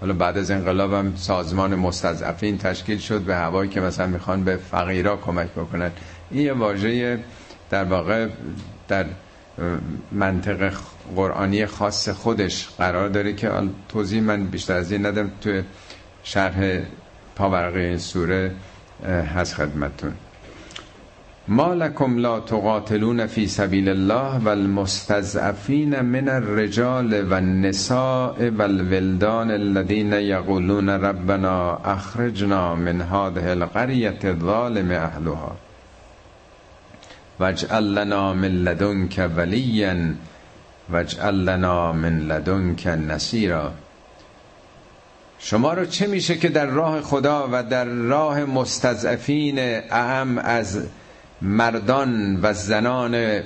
[0.00, 5.16] حالا بعد از انقلابم سازمان مستضعفین تشکیل شد به هوایی که مثلا می‌خوان به فقیرا
[5.16, 5.90] کمک بکنن.
[6.30, 7.18] این یه واژه
[7.70, 8.28] در واقع
[8.88, 9.06] در
[10.12, 10.72] منطق
[11.16, 13.50] قرآنی خاص خودش قرار داره که
[13.88, 15.62] توضیح من بیشتر از این ندم تو
[16.24, 16.80] شرح
[17.36, 18.52] پاورقی این سوره
[19.34, 20.12] هست خدمتون
[21.48, 31.78] ما لکم لا تقاتلون فی سبیل الله والمستضعفین من الرجال والنساء والولدان الذين يقولون ربنا
[31.84, 35.56] اخرجنا من هذه القرية الظالم اهلها
[37.40, 40.14] واجعل لنا من لدنك وليا
[40.92, 43.72] واجعل لنا من لدنك نصيرا
[45.38, 49.58] شما رو چه میشه که در راه خدا و در راه مستضعفین
[49.90, 50.86] اهم از
[51.42, 53.40] مردان و زنان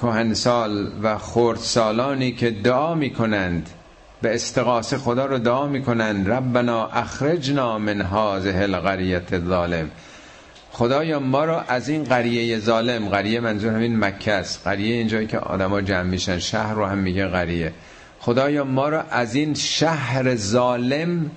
[0.00, 3.70] کهنسال و خردسالانی که دعا می‌کنند
[4.22, 6.30] به استقاس خدا رو دعا می‌کنند.
[6.30, 9.90] ربنا اخرجنا من هذه القریه الظالم.
[10.72, 14.60] خدایا ما رو از این قریه ظالم قریه منظور همین مکه است.
[14.64, 17.72] قریه اینجایی که آدما جمع میشن شهر رو هم میگه قریه
[18.20, 21.30] خدایا ما رو از این شهر ظالم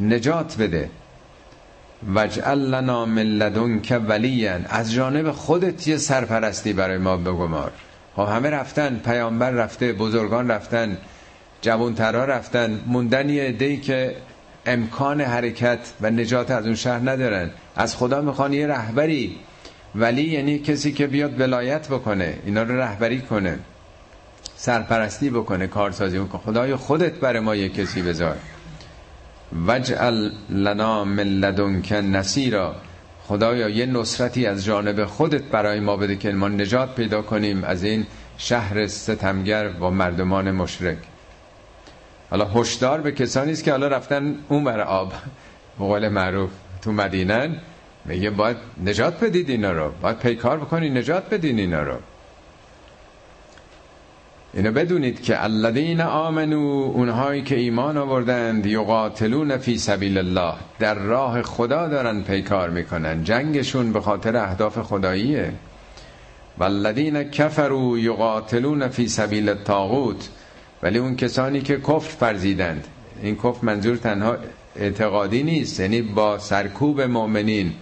[0.00, 0.90] نجات بده.
[2.14, 4.58] وجعل لنا من لدنک ولیا.
[4.68, 7.72] از جانب خودت یه سرپرستی برای ما بگمار.
[8.16, 10.98] خب همه رفتن پیامبر رفته بزرگان رفتن
[11.62, 12.80] جوانترها رفتن.
[12.86, 14.16] موندن یه عده‌ای که
[14.66, 17.50] امکان حرکت و نجات از اون شهر ندارن.
[17.76, 19.36] از خدا می‌خوان یه رهبری.
[19.94, 23.58] ولی یعنی کسی که بیاد ولایت بکنه اینا رو رهبری کنه.
[24.56, 26.40] سرپرستی بکنه کارسازی بکنه.
[26.42, 28.36] خدای خودت برای ما یه کسی بذار.
[29.52, 32.74] وجعل لنا من لدنک نصیرا.
[33.28, 37.84] خدایا یه نصرتی از جانب خودت برای ما بده که ما نجات پیدا کنیم از
[37.84, 38.06] این
[38.38, 40.98] شهر ستمگر و مردمان مشرک.
[42.30, 45.12] حالا هشدار به کسانی است که حالا رفتن اون بر آب.
[45.78, 46.50] به معروف
[46.82, 47.56] تو مدینن
[48.04, 49.92] میگه باید نجات بدید اینا رو.
[50.02, 51.96] باید پیکار بکنید نجات بدین اینا رو.
[54.56, 61.42] اینو بدونید که الذین آمنو اونهایی که ایمان آوردند یقاتلون فی سبیل الله در راه
[61.42, 63.24] خدا دارن پیکار می‌کنن.
[63.24, 65.52] جنگشون به خاطر اهداف خداییه.
[66.58, 70.28] والذین کفروا یقاتلون فی سبیل الطاغوت
[70.82, 72.86] ولی اون کسانی که کفر فرزیدند.
[73.22, 74.36] این کفر منظور تنها
[74.76, 77.72] اعتقادی نیست یعنی با سرکوب مؤمنین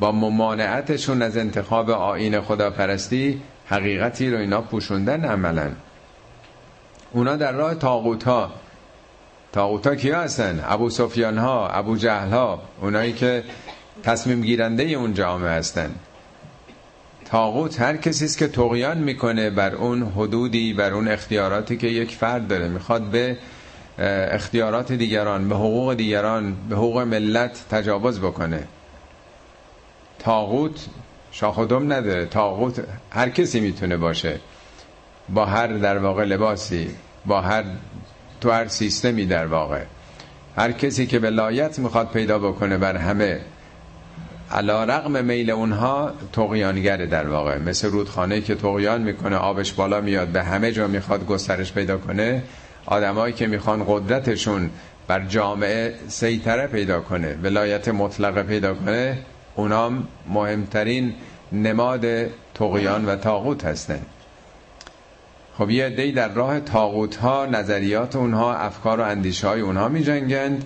[0.00, 5.70] با ممانعتشون از انتخاب آین خداپرستی حقیقتی رو اینا پوشوندن عملا.
[7.12, 8.50] اونا در راه تاغوت ها
[9.52, 13.44] تاغوت ها کیا هستن؟ ابو سفیان ها ابو جهل ها اونایی که
[14.02, 15.94] تصمیم گیرنده اون جامعه هستن.
[17.24, 22.10] تاغوت هر کسی است که تقیان می‌کنه بر اون حدودی بر اون اختیاراتی که یک
[22.10, 22.68] فرد داره.
[22.68, 23.36] می‌خواد به
[24.30, 28.64] اختیارات دیگران به حقوق دیگران به حقوق ملت تجاوز بکنه.
[30.18, 30.86] تاغوت
[31.32, 32.26] شاخ نداره.
[32.26, 34.40] تاغوت هر کسی می‌تونه باشه.
[35.34, 36.90] با هر در واقع لباسی
[37.26, 37.64] با هر
[38.40, 39.82] تو هر سیستمی در واقع.
[40.56, 43.40] هر کسی که ولایت می‌خواد پیدا بکنه بر همه
[44.52, 47.58] علا رقم میل اونها تقیانگره در واقع.
[47.58, 52.42] مثل رودخانه که تقیان می‌کنه آبش بالا میاد به همه جا می‌خواد گسترش پیدا کنه.
[52.86, 54.70] آدمایی که می‌خوان قدرتشون
[55.08, 59.18] بر جامعه سیطره پیدا کنه ولایت مطلقه پیدا کنه
[59.54, 61.14] اونام مهمترین
[61.52, 62.06] نماد
[62.54, 64.00] تقیان و تاغوت هستن.
[65.58, 70.64] خب یه در راه تاغوت ها نظریات اونها افکار و اندیشه های اونها می جنگند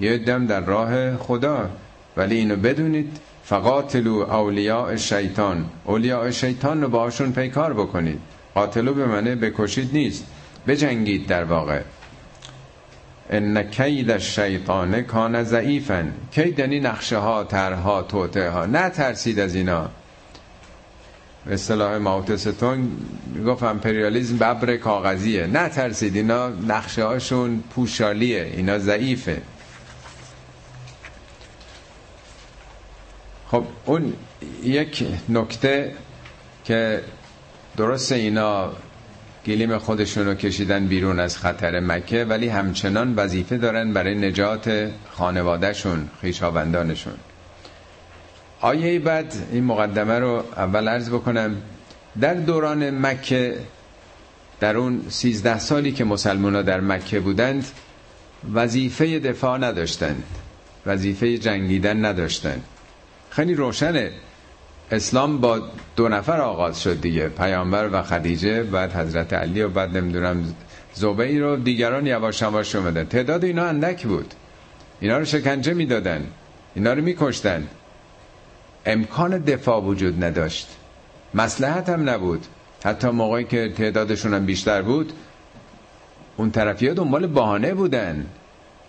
[0.00, 1.70] یه دم در راه خدا.
[2.16, 5.64] ولی اینو بدونید فقاتلو اولیاء شیطان.
[5.84, 8.20] اولیاء شیطان رو باشون پیکار بکنید.
[8.54, 10.26] قاتلو به منه بکشید نیست.
[10.66, 11.80] بجنگید در واقع.
[13.30, 16.08] ان کید الشیطان کان ضعیفا.
[16.30, 19.90] کید یعنی نقشه ها طرها توته ها نه ترسید از اینا.
[21.46, 22.90] به اصطلاح ماوتستون
[23.46, 25.46] گفت امپریالیزم ببر کاغذیه.
[25.46, 29.42] نه ترسید اینا نقشه هاشون پوشالیه اینا ضعیفه.
[33.48, 34.12] خب اون
[34.62, 35.92] یک نکته
[36.64, 37.02] که
[37.76, 38.72] درست اینا
[39.46, 46.08] گلیم خودشون رو کشیدن بیرون از خطر مکه ولی همچنان وظیفه دارن برای نجات خانوادهشون
[46.20, 47.14] خیشاوندانشون
[48.62, 51.56] آیه بعد این مقدمه رو اول عرض بکنم.
[52.20, 53.56] در دوران مکه
[54.60, 57.66] در اون سیزده سالی که مسلمان ها در مکه بودند
[58.54, 60.24] وظیفه دفاع نداشتند
[60.86, 62.64] وظیفه جنگیدن نداشتند.
[63.30, 64.10] خیلی روشنه.
[64.90, 65.62] اسلام با
[65.96, 70.54] دو نفر آغاز شد دیگه پیامبر و خدیجه بعد حضرت علی و بعد نمی‌دونم
[70.94, 73.04] زبیر رو دیگران یواش یواش اومدن.
[73.04, 74.34] تعداد اینا اندک بود.
[75.00, 76.26] اینا رو شکنجه می‌دادن.
[76.74, 77.66] اینا رو میکشتن.
[78.86, 80.68] امکان دفاع وجود نداشت.
[81.34, 82.46] مسلحت هم نبود.
[82.84, 85.12] حتی موقعی که تعدادشون هم بیشتر بود
[86.36, 88.26] اون طرفی ها دنبال بهانه بودن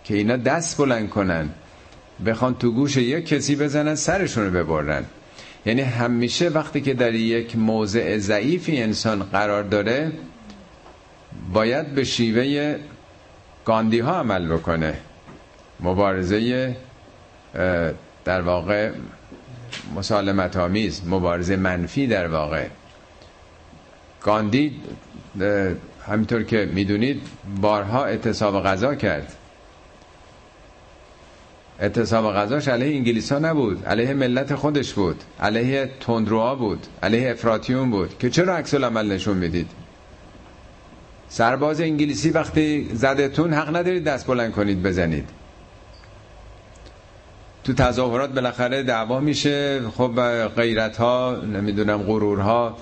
[0.04, 1.48] که اینا دست بلند کنن
[2.26, 5.04] بخوان تو گوش یک کسی بزنن سرشون رو ببرن.
[5.66, 10.12] یعنی همیشه وقتی که در یک موضع ضعیفی انسان قرار داره
[11.52, 12.76] باید به شیوه
[13.64, 14.94] گاندی ها عمل بکنه.
[15.80, 16.76] مبارزه
[18.24, 18.90] در واقع
[19.96, 22.66] مسالمت آمیز مبارزه منفی در واقع.
[24.22, 24.80] گاندی
[26.06, 27.22] همینطور که می‌دونید
[27.60, 29.36] بارها اعتصاب غذا کرد.
[31.80, 37.90] اعتصاب غذاش علیه انگلیس ها نبود علیه ملت خودش بود علیه تندروها بود علیه افراتیون
[37.90, 38.18] بود.
[38.18, 39.70] که چرا عکس العمل نشون می‌دید؟
[41.28, 45.28] سرباز انگلیسی وقتی زدتون حق ندارید دست بلند کنید بزنید.
[47.64, 49.80] تو تظاهرات بالاخره دعوا میشه.
[49.96, 50.20] خب
[50.56, 52.76] غیرت ها نمی‌دونم غرور ها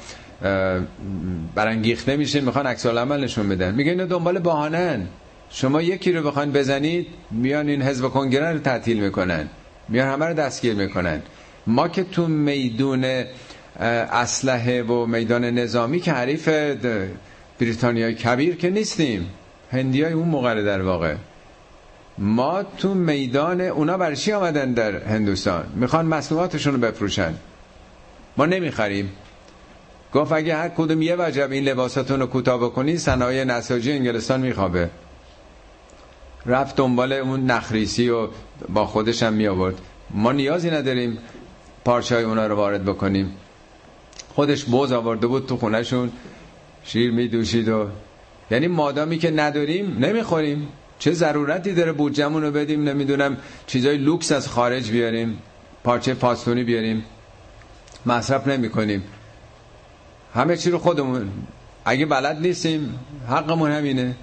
[1.54, 2.40] برانگیخته میشه.
[2.40, 3.74] می‌خوان عکس العمل نشون بدن.
[3.74, 5.06] میگه اینا دنبال بهانن
[5.50, 9.48] شما یکی رو بخواین بزنید میان این حزب کنگره رو تعطیل می‌کنن.
[9.88, 11.22] میان همه رو دستگیر می‌کنن.
[11.66, 13.24] ما که تو میدون
[13.80, 16.48] اسلحه و میدان نظامی که حریف
[17.60, 19.28] بریتانیای کبیر که نیستیم.
[19.72, 21.14] هندی های اون موقع در واقع.
[22.18, 27.34] ما تو میدان اونا برای چی آمدن در هندوستان؟ می‌خوان مصنوعاتشون رو بفروشن.
[28.36, 29.12] ما نمی‌خریم.
[30.14, 34.90] گفت اگه هر کدوم یه وجب این لباساتون رو کوتاه بکنی صنایع نساجی انگلستان میخوابه.
[36.46, 38.28] رفت دنبال اون نخریسی و
[38.68, 39.72] با خودش هم می
[40.10, 41.18] ما نیازی نداریم
[41.84, 43.36] پارچه های اونا رو وارد بکنیم.
[44.34, 46.12] خودش بوز آورده بود تو خونهشون
[46.84, 47.88] شیر می دوشید و
[48.50, 50.68] یعنی مادامی که نداریم نمی‌خوریم.
[51.02, 53.36] چه ضرورتی داره بودجمون رو بدیم؟ نمی‌دونم.
[53.66, 55.38] چیزای لوکس از خارج بیاریم.
[55.84, 57.04] پارچه پاستونی بیاریم.
[58.06, 59.02] مصرف نمی کنیم
[60.34, 61.30] همه چی رو خودمون.
[61.84, 64.14] اگه بلد نیستیم حقمون همینه.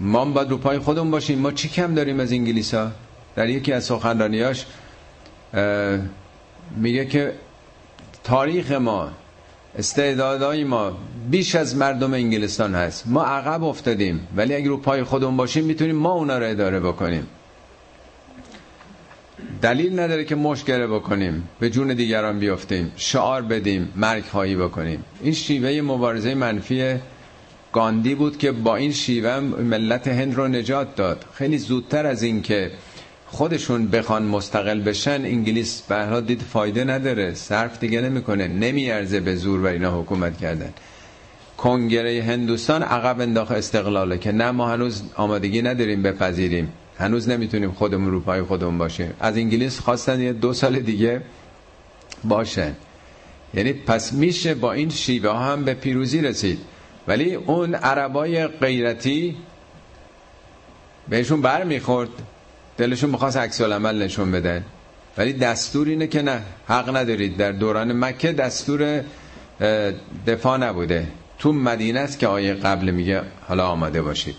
[0.00, 1.38] ما باید رو پای خودمون باشیم.
[1.38, 2.90] ما چی کم داریم از انگلیس ها
[3.36, 4.66] در یکی از سخنرانیاش
[6.76, 7.32] میگه که
[8.24, 9.10] تاریخ ما
[9.78, 10.98] استعدادهای ما
[11.30, 13.04] بیش از مردم انگلستان هست.
[13.06, 14.28] ما عقب افتادیم.
[14.36, 17.26] ولی اگه رو پای خودمون باشیم می‌تونیم ما اونا رو اداره بکنیم.
[19.62, 21.48] دلیل نداره که مشکره بکنیم.
[21.60, 23.92] به جون دیگران بیافتیم شعار بدیم.
[23.96, 25.04] مرگ خواهی بکنیم.
[25.22, 26.94] این شیوه مبارزه منفی
[27.72, 31.24] گاندی بود که با این شیوه ملت هند رو نجات داد.
[31.34, 32.70] خیلی زودتر از این که
[33.26, 37.34] خودشون بخوان مستقل بشن انگلیس به دید فایده نداره.
[37.34, 38.48] صرف دیگه نمی‌کنه.
[38.48, 40.72] نمیارزه به زور و اینا حکومت کردن.
[41.56, 46.72] کنگره هندوستان عقب انداخت استقلاله که نه ما هنوز آمادگی نداریم بپذیریم.
[46.98, 49.14] هنوز نمی‌تونیم خودمون رو پای خودمون باشیم.
[49.20, 51.22] از انگلیس خواستن یه دو سال دیگه
[52.24, 52.72] باشن.
[53.54, 56.58] یعنی پس میشه با این شیوه هم به پیروزی رسید.
[57.08, 59.36] ولی اون عربای غیرتی
[61.08, 62.10] بهشون بر می‌خورد
[62.78, 64.64] دلشون می‌خواست عکس عمل نشون بدن
[65.18, 67.36] ولی دستور اینه که نه حق ندارید.
[67.36, 69.00] در دوران مکه دستور
[70.26, 71.06] دفاع نبوده.
[71.38, 74.36] تو مدینه است که آیه قبل میگه حالا آماده باشید.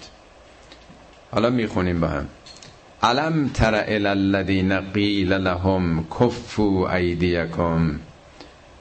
[1.32, 2.28] حالا می‌خونیم با هم.
[3.04, 8.00] علم تر الذین قیل لهم کفوا ایدیکم؟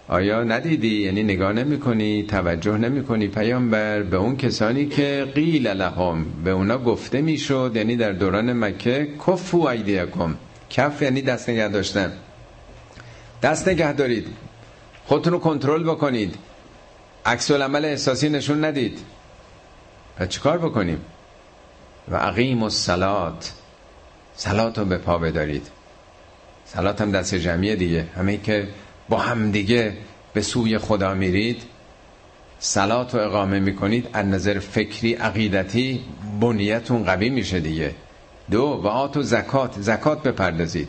[0.09, 5.67] آیا ندیدی؟ یعنی نگاه نمی کنی توجه نمی کنی پیامبر به اون کسانی که قیل
[5.67, 10.35] لهم به اونا گفته می‌شد یعنی در دوران مکه کفو ایدیکم.
[10.71, 12.13] کف یعنی دست نگه داشتن.
[13.43, 14.27] دست نگه دارید.
[15.07, 16.35] خودتون رو کنترل بکنید.
[17.27, 18.99] عکس العمل احساسی نشون ندید.
[20.21, 21.01] و چیکار بکنیم؟
[22.09, 23.53] و عقیم و سلات
[24.37, 25.67] سلات رو به پا بدارید.
[26.65, 28.07] سلات هم دست جمعیه دیگه.
[28.17, 28.69] همه که
[29.09, 29.93] با هم دیگه
[30.35, 31.63] به سوی خدا میرید.
[32.59, 34.09] سلات و اقامه می‌کنید.
[34.13, 36.01] از نظر فکری عقیدتی
[36.41, 37.95] بنیتون قوی میشه دیگه.
[38.51, 39.75] دو و آت و زکات.
[39.81, 40.89] زکات بپردازید.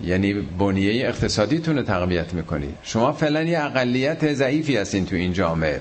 [0.00, 2.74] یعنی بنیه اقتصادیتون رو تقویت می‌کنید.
[2.82, 5.80] شما فعلا یه اقلیت ضعیفی هستین تو این جامعه.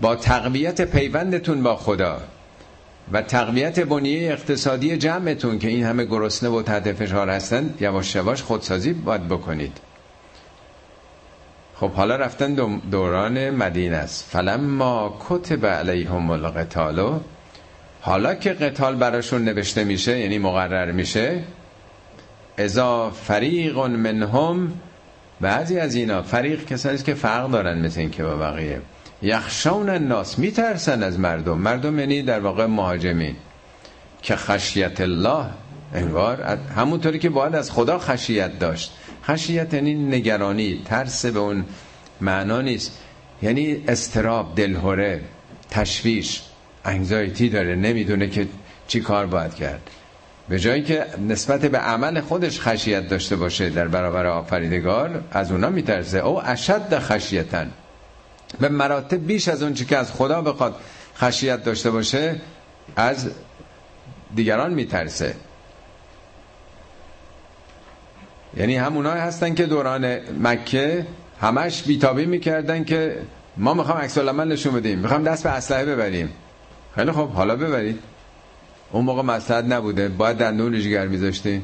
[0.00, 2.20] با تقویت پیوندتون با خدا
[3.12, 8.42] و تقویت بنیه اقتصادی جمعتون که این همه گرسنه و تحت فشار هستن یواش یواش
[8.42, 9.78] خودسازی باید بکنید.
[11.82, 12.54] خب حالا رفتن
[12.90, 14.24] دوران مدینه است.
[14.30, 17.20] فلما کتب علیهم القتال
[18.00, 21.42] حالا که قتال براشون نوشته میشه یعنی مقرر میشه
[22.58, 24.72] ازا فریق منهم
[25.40, 28.80] بعضی از اینا فریق کسانی که فرق دارن مثل این که با بقیه
[29.22, 31.58] یخشون الناس میترسن از مردم.
[31.58, 33.36] مردم یعنی در واقع مهاجمین.
[34.22, 35.44] که خشیت الله
[35.94, 38.92] انگار همونطوری که باید از خدا خشیت داشت.
[39.24, 41.64] خشیت یعنی نگرانی ترس به اون
[42.20, 42.98] معنا نیست.
[43.42, 45.20] یعنی استراب دلهوره
[45.70, 46.42] تشویش
[46.84, 48.48] انگزایتی داره نمی‌دونه که
[48.88, 49.90] چی کار باید کرد.
[50.48, 55.70] به جایی که نسبت به عمل خودش خشیت داشته باشه در برابر آفریدگار از اونا
[55.70, 56.18] میترسه.
[56.18, 57.70] او اشد خشیتن
[58.60, 60.76] به مراتب بیش از اون چی که از خدا بخواد
[61.16, 62.40] خشیت داشته باشه
[62.96, 63.30] از
[64.34, 65.34] دیگران میترسه.
[68.56, 71.06] یعنی همونای هستن که دوران مکه
[71.40, 73.18] همش بیتابی می‌کردن که
[73.56, 76.28] ما می‌خوام عکس العمل نشون بدیم می‌خوام دست به اسلحه ببریم.
[76.94, 77.98] خیلی خب حالا ببرید.
[78.92, 81.62] اون موقع مسلحت نبوده باید دندون ریجگر میذاشتی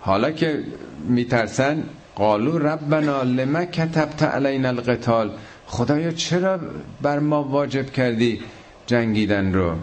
[0.00, 0.64] حالا که
[1.08, 1.82] میترسن
[2.14, 5.30] قالو ربنا لما کتبت علینا القتال.
[5.66, 6.60] خدایا چرا
[7.02, 8.40] بر ما واجب کردی
[8.86, 9.74] جنگیدن رو؟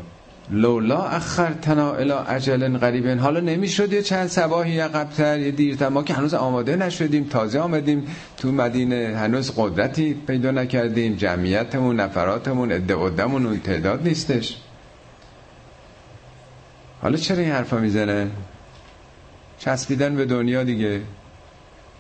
[0.51, 5.89] لولا اخرتنا الى اجل قریب حالا نمی‌شد یه چند سباهی عقبتر یه دیرتر.
[5.89, 9.15] ما که هنوز آماده نشدیم تازه آمدیم تو مدینه.
[9.17, 11.15] هنوز قدرتی پیدا نکردیم.
[11.15, 14.57] جمعیتمون نفراتمون عده قدمون اون تعداد نیستش.
[17.01, 18.27] حالا چرا این حرفا می‌زنه؟
[19.59, 21.01] چسبیدن به دنیا دیگه.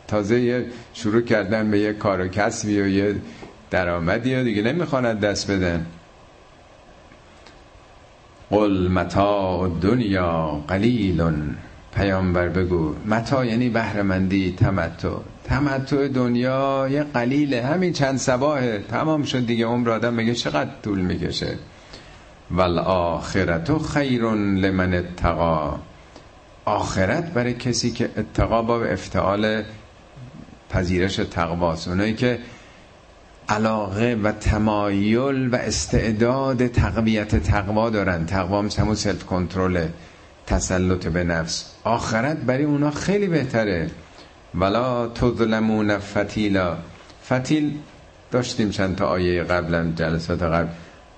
[0.07, 3.15] تازه یه شروع کردن به یه کار و کسبی و یه
[3.71, 5.85] درآمدی دیگه نمی‌خواند دست بدن.
[8.49, 11.31] قل متاع دنیا قلیل.
[11.95, 15.09] پیامبر بگو متا یعنی بهرمندی تمتع.
[15.43, 17.65] تمتع دنیا یه قلیله.
[17.65, 19.65] همین چند سباهه تمام شد دیگه.
[19.65, 21.57] عمر آدم میگه چقدر طول می‌کشه.
[22.51, 25.79] والآخرت خیر لمن اتقا.
[26.65, 29.63] آخرت برای کسی که اتقا با افتعال
[30.69, 31.87] پذیرش تقواست.
[31.87, 32.39] اونایی که
[33.49, 38.25] علاقه و تمایل و استعداد تقویت تقوا دارن.
[38.25, 39.87] تقوا مثل همون سلف کنترل
[40.47, 41.71] تسلط به نفس.
[41.83, 43.89] آخرت برای اونا خیلی بهتره.
[44.55, 46.77] ولا تظلمون فتیلا
[47.25, 47.77] فتیل
[48.31, 50.67] داشتیم چند تا آیه قبلا جلسات قبل.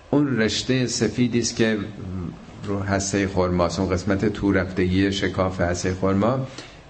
[0.10, 1.78] اون رشته سفیدی است که
[2.64, 6.48] رو حسه خرماست اون قسمت تو رفتگی شکاف حسه خرما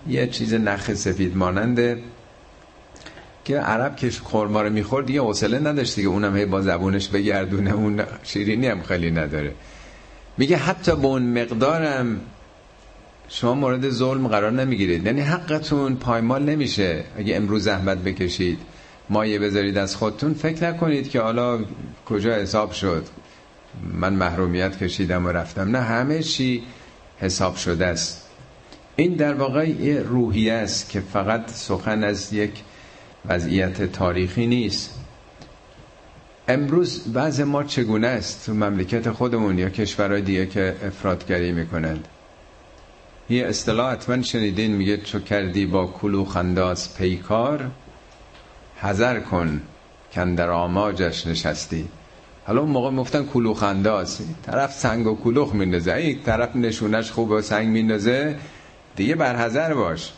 [0.08, 2.00] یه چیز نخ سفید ماننده.
[3.46, 6.08] که عرب که خورما رو می‌خورد دیگه حوصله نداشت دیگه.
[6.08, 7.74] اونم هی با زبونش بگردونه.
[7.74, 9.54] اون شیرینی هم خیلی نداره.
[10.38, 12.22] میگه حتی به اون مقدارم
[13.30, 15.06] شما مورد ظلم قرار نمی‌گیرید.
[15.06, 17.04] یعنی حقتون پایمال نمیشه.
[17.18, 18.60] اگه امروز زحمت بکشید
[19.10, 21.60] مایه بذارید از خودتون فکر نکنید که حالا
[22.06, 23.06] کجا حساب شد.
[23.94, 25.76] من محرومیت کشیدم و رفتم.
[25.76, 26.64] نه همه چی
[27.20, 28.22] حساب شده است.
[28.96, 32.52] این در واقع یه روحیه است که فقط سخن از یک
[33.30, 35.00] وضعیت تاریخی نیست.
[36.48, 42.08] امروز بعض ما چگونه است تو مملکت خودمون یا کشورهای دیگه که افرادگری می‌کنند؟
[43.30, 47.72] یه اصطلاح حتما شنیدین میگه چو کردی با کلوخ انداز پیکار
[48.82, 49.62] حذر کن
[50.16, 51.88] کن در آماجش نشستی.
[52.46, 56.06] حالا اون موقع مفتن کلوخ انداز طرف سنگ و کلوخ میندازه.
[56.06, 58.36] یک طرف نشونش خوب و سنگ میندازه.
[58.96, 60.12] دیگه بر باش.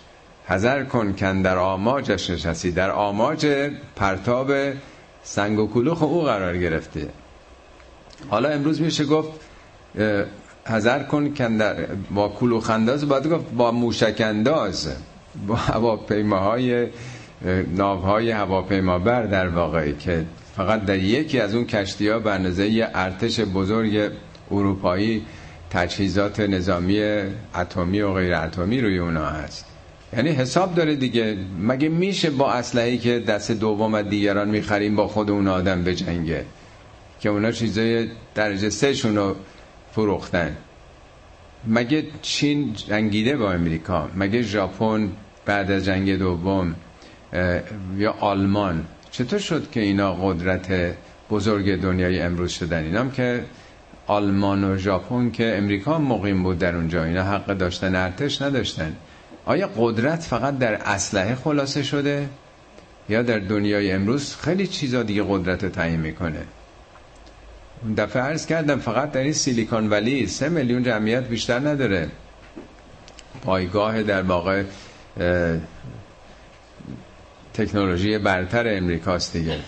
[0.48, 2.72] حذر کن کن در آماجش نشستی.
[2.72, 3.48] در آماج
[3.96, 4.52] پرتاب
[5.24, 7.10] سنگ و کلوخ او قرار گرفته
[8.30, 9.30] حالا امروز میشه گفت
[10.66, 14.90] حذر کن کن در با کلوخ انداز باید گفت با موشک انداز
[15.48, 16.88] با هواپیماهای
[17.76, 20.26] ناوهای هواپیمابر در واقعی که
[20.56, 24.12] فقط در یکی از اون کشتی ها بر یه ارتش بزرگ
[24.52, 25.26] اروپایی
[25.70, 27.02] تجهیزات نظامی
[27.56, 29.77] اتمی و غیر اتمی روی اونا هست.
[30.18, 31.38] یعنی حساب داره دیگه.
[31.60, 35.96] مگه میشه با اسلحه‌ای که دست دوم از دیگران می‌خریم با خود اون آدم به
[35.96, 36.46] جنگه
[37.20, 39.34] که اونا چیزای درجه سه شونو
[39.92, 40.58] فروختن.
[41.68, 45.12] مگه چین جنگیده با امریکا مگه ژاپن
[45.46, 46.76] بعد از جنگ دوم
[47.98, 50.96] یا آلمان؟ چطور شد که اینا قدرت
[51.30, 53.44] بزرگ دنیای امروز شدن؟ اینام که
[54.08, 57.04] آلمان و ژاپن که امریکا مقیم بود در اونجا.
[57.04, 58.96] اینا حق داشتن ارتش نداشتن.
[59.48, 62.30] آیا قدرت فقط در اسلحه خلاصه شده
[63.10, 66.42] یا در دنیای امروز خیلی چیزا دیگه قدرت تعیین می‌کنه؟
[67.84, 72.10] اون دفعه عرض کردم فقط در این سیلیکون ولی سه میلیون جمعیت بیشتر نداره.
[73.44, 74.64] پایگاه در واقع
[77.54, 79.60] تکنولوژی برتر امریکاست دیگه.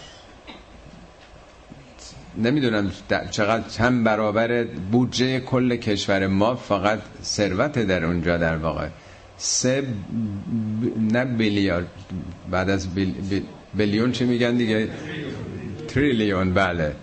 [2.38, 2.91] نمی‌دونم
[3.32, 8.88] چقدر چند برابر بودجه کل کشور ما فقط ثروت در اونجا در واقع.
[9.41, 9.85] سه ب...
[11.13, 11.83] نه
[12.51, 13.13] بعد از بیل...
[13.73, 14.89] بیلیون چی میگن دیگه؟
[15.87, 16.95] تریلیون بله.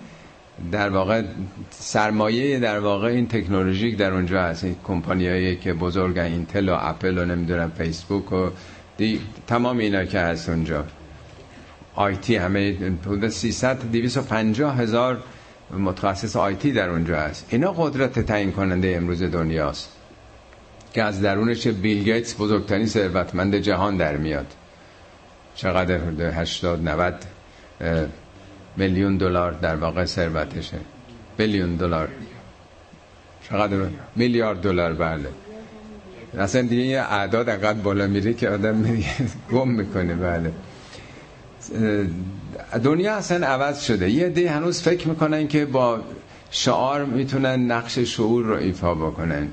[0.72, 1.22] در واقع
[1.70, 4.64] سرمایه در واقع این تکنولوژیک در اونجا هست.
[4.64, 8.50] این کمپانیایی که بزرگن اینتل و اپل و نمی‌دونم فیسبوک و
[8.96, 10.84] دی تمام اینا که هست اونجا.
[11.94, 12.76] آیتی همه
[13.06, 15.22] حدود 300 250 هزار
[15.78, 17.46] متخصص آیتی در اونجا هست.
[17.50, 19.95] اینا قدرت تعیین کننده امروز دنیاست.
[20.96, 24.46] که از درونش بیل گیتس بزرگترین ثروتمند جهان در میاد.
[25.54, 27.14] چقدر 80 90
[28.76, 30.78] میلیون دلار در واقع ثروتشه.
[31.36, 32.08] بیلیون دلار.
[33.48, 33.76] چقدر؟
[34.16, 35.28] میلیارد دلار بله.
[36.38, 38.84] اصلا دیگه یه اعداد انقدر بالا میره که آدم
[39.52, 40.52] گم می‌کنه بله.
[42.84, 44.10] دنیا اصلا عوض شده.
[44.10, 46.00] یه دی هنوز فکر می‌کنن که با
[46.50, 49.48] شعار می‌تونن نقش شعور رو ایفا بکنن.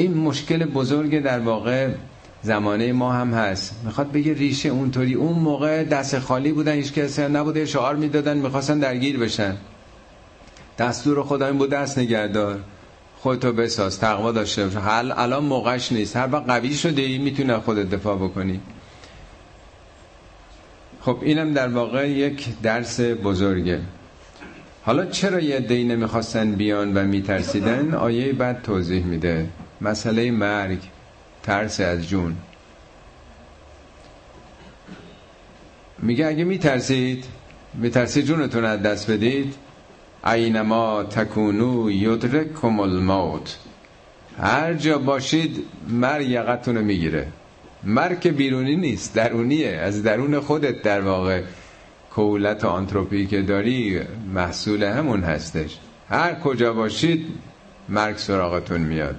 [0.00, 1.88] این مشکل بزرگ در واقع
[2.42, 3.80] زمانه ما هم هست.
[3.84, 5.14] می‌خواد بگه ریشه اونطوری.
[5.14, 9.56] اون موقع دست خالی بودن هیچ کسی نبوده شعار می‌دادن می‌خواستن درگیر بشن.
[10.78, 12.60] دستور خدا این بود دست نگردار
[13.18, 14.76] خودتو بساز تقوا داشته باش.
[14.76, 16.16] حل الان موقعش نیست.
[16.16, 18.60] هر وقت قوی شده ای می‌تونه خودت دفاع بکنی.
[21.00, 23.80] خب اینم در واقع یک درس بزرگه.
[24.82, 29.48] حالا چرا یه دی نمی‌خواستن بیان و میترسیدن؟ آیه بعد توضیح میده.
[29.80, 30.78] مسئله مرگ
[31.42, 32.36] ترس از جون.
[35.98, 37.24] میگه اگه میترسید
[37.74, 39.54] میترسید جونتون از دست بدید.
[40.26, 43.58] اینما تکونو یدرکم الموت.
[44.38, 47.26] هر جا باشید مرگ یقتون رو می‌گیره.
[47.84, 49.68] مرگ بیرونی نیست درونیه.
[49.68, 51.42] از درون خودت در واقع
[52.10, 54.00] کولت آنتروپی که داری
[54.34, 55.78] محصول همون هستش.
[56.08, 57.26] هر کجا باشید
[57.88, 59.16] مرگ سراغتون میاد.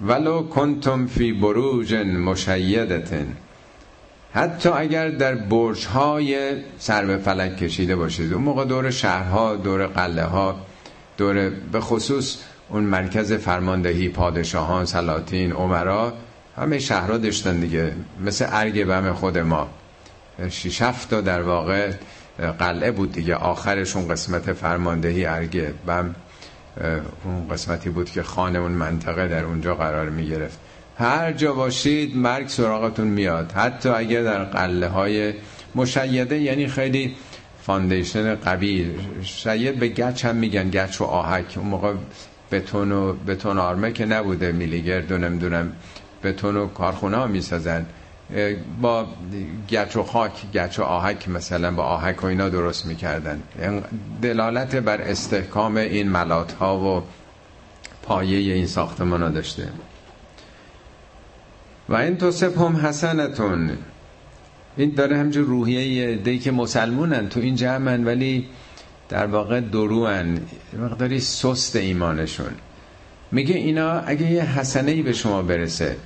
[0.00, 3.36] ولو کنتم فی بروج مشیدتن
[4.34, 9.86] حتی اگر در برج های سر به فلک کشیده باشید اون موقع دور شهرها دور
[9.86, 10.60] قله ها
[11.16, 12.38] دور به خصوص
[12.68, 16.12] اون مرکز فرماندهی پادشاهان سلاطین عمرا
[16.56, 17.92] همه شهرها داشتن دیگه
[18.24, 19.68] مثل ارگ بم خود ما.
[20.50, 20.78] شیش
[21.10, 21.92] تا در واقع
[22.58, 26.14] قلعه بود دیگه آخرشون قسمت فرماندهی ارگ بم.
[27.24, 30.58] اون قسمتی بود که خان اون منطقه در اونجا قرار می گرفت
[30.98, 33.52] هر جا باشید مرگ سراغتون میاد.
[33.52, 35.34] حتی اگر در قلعه های
[35.74, 37.16] مشیده یعنی خیلی
[37.62, 41.54] foundation قوی شاید به گچ هم میگن گچ و آهک.
[41.56, 41.94] اون موقع
[42.52, 45.72] بتون و بتون آرمه که نبوده میلگرد و نمی‌دونم
[46.22, 47.86] بتون و کارخونه ها می‌سازن.
[48.80, 49.06] با
[49.70, 53.42] گچ و خاک گچ و آهک مثلا با آهک و اینا درست می‌کردن.
[54.22, 57.02] دلالت بر استحکام این ملات ها و
[58.02, 59.68] پایه این ساختمان ها داشته.
[61.88, 63.70] و این توسف هم حسنتون.
[64.76, 68.46] این داره همجور روحیه دی که مسلمونن تو این جمعن ولی
[69.08, 70.40] در واقع دروان
[70.78, 72.52] مقداری سست ایمانشون.
[73.32, 75.96] میگه اینا اگه یه حسنه ای به شما برسه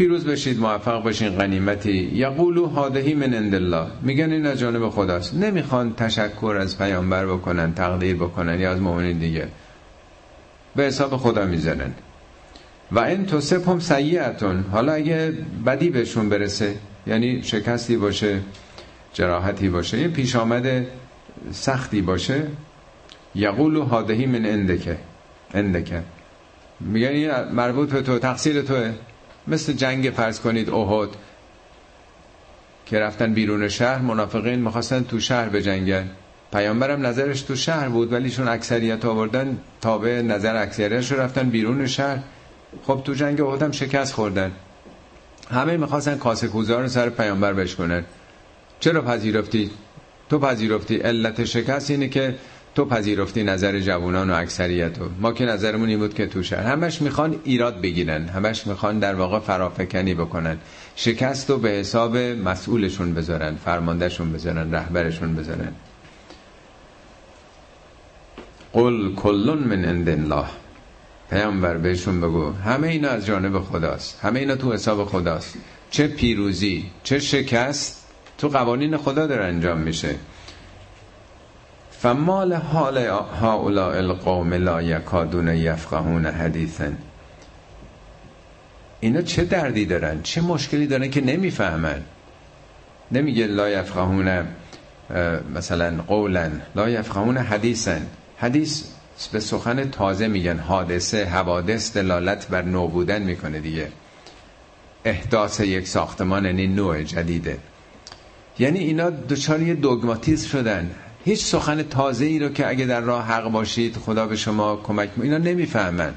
[0.00, 2.10] پیروز بشید موفق باشین غنیمتی.
[2.14, 3.86] یقولو هادهی من عند الله.
[4.02, 9.18] میگن این از جانب خداست نمی‌خوان تشکر از پیامبر بکنن تقدیر بکنن یا از مؤمنین
[9.18, 9.48] دیگه.
[10.76, 11.92] به حساب خدا می‌زنن.
[12.92, 15.32] و این توسف هم سیعتون حالا اگه
[15.66, 16.74] بدی بهشون برسه
[17.06, 18.40] یعنی شکستی باشه
[19.12, 20.86] جراحتی باشه یه پیش آمده
[21.52, 22.42] سختی باشه
[23.34, 24.96] یقولو هادهی من اندکه
[25.54, 26.02] اندکه
[26.80, 28.92] میگن مربوط به تو تقصیر توه.
[29.48, 31.08] مثل جنگ فرض کنید احد
[32.86, 36.10] که رفتن بیرون شهر منافقین می‌خواستن تو شهر بجنگن.
[36.52, 42.18] پیامبرم نظرش تو شهر بود ولی چون اکثریت آوردن تابع نظر اکثریتش رفتن بیرون شهر.
[42.86, 44.52] خب تو جنگ احد هم شکست خوردن.
[45.50, 48.04] همه می‌خواستن کاسه کوزار سر پیامبر بشکنن.
[48.80, 49.70] چرا پذیرفتی؟
[50.30, 50.96] تو پذیرفتی.
[50.96, 52.34] علت شکست اینه که
[52.74, 56.66] تو پذیرفتی نظر جوانان و اکثریت ما که نظرمون این بود که تو شهر.
[56.66, 58.28] همش می‌خوان ایراد بگیرن.
[58.28, 60.58] همش می‌خوان در واقع فرافکنی بکنن.
[60.96, 65.72] شکست رو به حساب مسئولشون بذارن فرماندهشون بذارن رهبرشون بذارن.
[68.72, 70.46] قل کلون من عند الله.
[71.30, 74.18] پیامبر بهشون بگو همه اینا از جانب خداست.
[74.22, 75.54] همه اینا تو حساب خداست.
[75.90, 78.06] چه پیروزی چه شکست
[78.38, 80.14] تو قوانین خدا داره انجام میشه.
[82.02, 82.98] فمال حال
[83.40, 86.88] هؤلاء القوم لا یکادون یفقهون حدیثا.
[89.00, 92.02] اینا چه دردی دارن؟ چه مشکلی دارن که نمی‌فهمن؟
[93.12, 94.46] نمیگه لا یفقهون
[95.54, 97.96] مثلا قولا لا یفقهون حدیثا.
[98.38, 98.84] حدیث
[99.32, 103.88] به سخن تازه میگن حادثه حوادث دلالت بر نو بودن می‌کنه دیگه.
[105.04, 107.58] احداث یک ساختمان یعنی نوع جدیده.
[108.58, 110.90] یعنی اینا دچار یه دوگماتیزم شدن.
[111.24, 115.10] هیچ سخن تازه ای رو که اگه در راه حق باشید خدا به شما کمک
[115.22, 116.14] اینا نمی‌فهمن.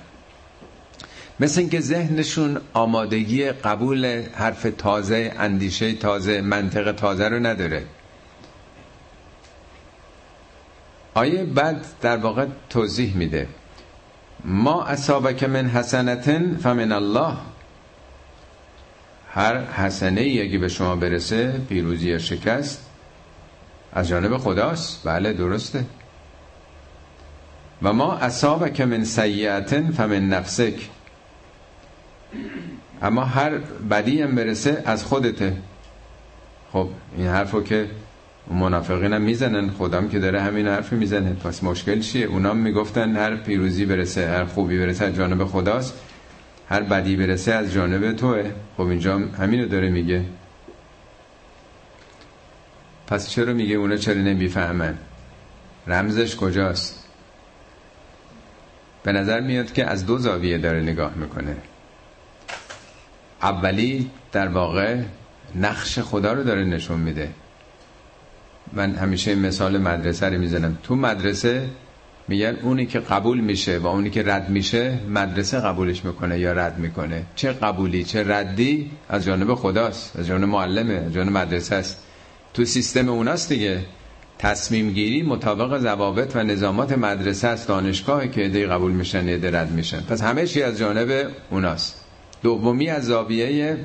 [1.40, 7.86] مثل اینکه ذهنشون آمادگی قبول حرف تازه اندیشه تازه منطق تازه رو نداره.
[11.14, 13.48] آیه بعد در واقع توضیح میده.
[14.46, 17.34] ما اصابک من حسنتن فمن الله.
[19.30, 22.90] هر حسنه ای اگه به شما برسه پیروزی یا شکست
[23.94, 25.02] از جانب خداست.
[25.04, 25.86] بله درسته.
[27.82, 30.90] و ما اصابک من سیعتن فمن نفسک.
[33.02, 33.58] اما هر
[33.92, 35.54] بدی هم برسه از خودته.
[36.72, 37.88] خب این حرفو که
[38.52, 41.34] منافقین هم می‌زنن خودم که داره همین حرف می‌زنه.
[41.34, 45.94] پس مشکل چیه؟ اونا می‌گفتن هر پیروزی برسه هر خوبی برسه از جانب خداست.
[46.70, 48.52] هر بدی برسه از جانب توه.
[48.78, 50.24] خب اینجا همینو داره میگه.
[53.14, 54.98] پس چرا میگه اونا چرا نمی‌فهمن؟
[55.88, 57.04] رمزش کجاست؟
[59.04, 61.56] به نظر میاد که از دو زاویه داره نگاه می‌کنه.
[63.42, 65.02] اولی در واقع
[65.56, 67.30] نقش خدا رو داره نشون میده.
[68.74, 70.78] من همیشه مثال مدرسه رو می‌زنم.
[70.84, 71.70] تو مدرسه
[72.28, 76.78] میگن اونی که قبول میشه و اونی که رد میشه مدرسه قبولش می‌کنه یا رد
[76.80, 77.24] می‌کنه.
[77.36, 82.03] چه قبولی چه ردی از جانب خداست از جانب معلمه از جانب مدرسه است.
[82.54, 83.80] تو سیستم اوناست دیگه.
[84.40, 89.72] تصمیم گیری مطابق ضوابط و نظامات مدرسه است دانشگاهی که ایده قبول میشن ایده رد
[89.72, 90.02] میشن.
[90.02, 92.04] پس همه چی از جانب اوناست.
[92.44, 93.78] دومی از زاویه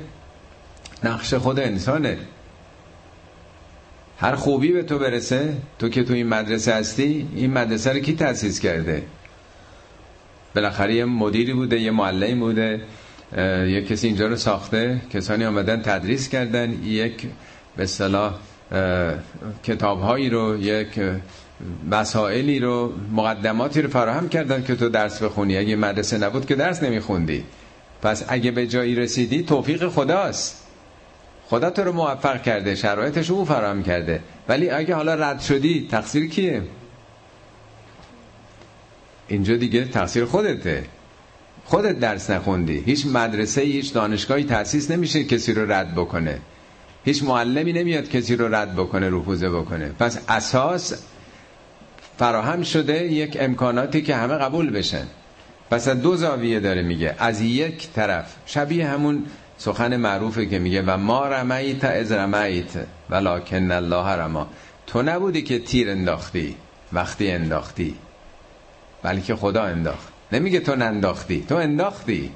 [1.05, 2.19] نقش خود انسانه.
[4.19, 8.15] هر خوبی به تو برسه تو که تو این مدرسه هستی این مدرسه رو کی
[8.15, 9.03] تأسیس کرده؟
[10.55, 12.81] بالاخره یه مدیری بوده یه معلمی بوده
[13.69, 17.27] یه کسی اینجا رو ساخته کسانی آمدن تدریس کردن یک
[17.77, 18.35] به صلاح
[19.65, 21.01] کتابهایی رو یک
[21.91, 25.57] مسائلی رو مقدماتی رو فراهم کردن که تو درس بخونی.
[25.57, 27.45] اگه مدرسه نبود که درس نمیخوندی.
[28.03, 30.65] پس اگه به جایی رسیدی توفیق خداست.
[31.47, 34.21] خدا تو رو موفق کرده شرایطش او فراهم کرده.
[34.49, 36.63] ولی اگه حالا رد شدی تقصیر کیه؟
[39.29, 40.85] اینجا دیگه تقصیر خودته.
[41.65, 42.79] خودت درس نخوندی.
[42.79, 46.39] هیچ مدرسه هیچ دانشگاهی تأسیس نمیشه کسی رو رد بکنه.
[47.09, 49.89] هیچ معلمی نمیاد کسی رو رد بکنه رفوزه بکنه.
[49.89, 51.03] پس اساس
[52.19, 55.07] فراهم شده یک امکاناتی که همه قبول بشن.
[55.71, 57.15] پس از دو زاویه داره میگه.
[57.19, 59.27] از یک طرف شبیه همون
[59.59, 64.49] سخن معروفه که میگه و ما رمیت از رمیت ولکن الله رما.
[64.87, 66.57] تو نبودی که تیر انداختی
[66.93, 67.95] وقتی انداختی
[69.03, 70.09] بلکه خدا انداخت.
[70.33, 72.33] نمیگه تو ننداختی تو انداختی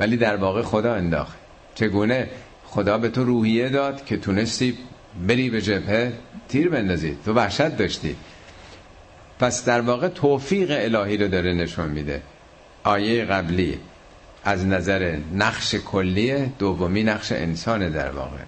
[0.00, 1.36] ولی در واقع خدا انداخت.
[1.74, 2.28] چگونه؟
[2.70, 4.78] خدا به تو روحیه داد که تونستی
[5.28, 6.12] بری به جبهه
[6.48, 7.16] تیر بندازی.
[7.24, 8.16] تو وحشت داشتی.
[9.38, 12.22] پس در واقع توفیق الهی رو داره نشون میده.
[12.84, 13.78] آیه قبلی
[14.44, 18.42] از نظر نقش کلیه دومی نقش انسان در واقع.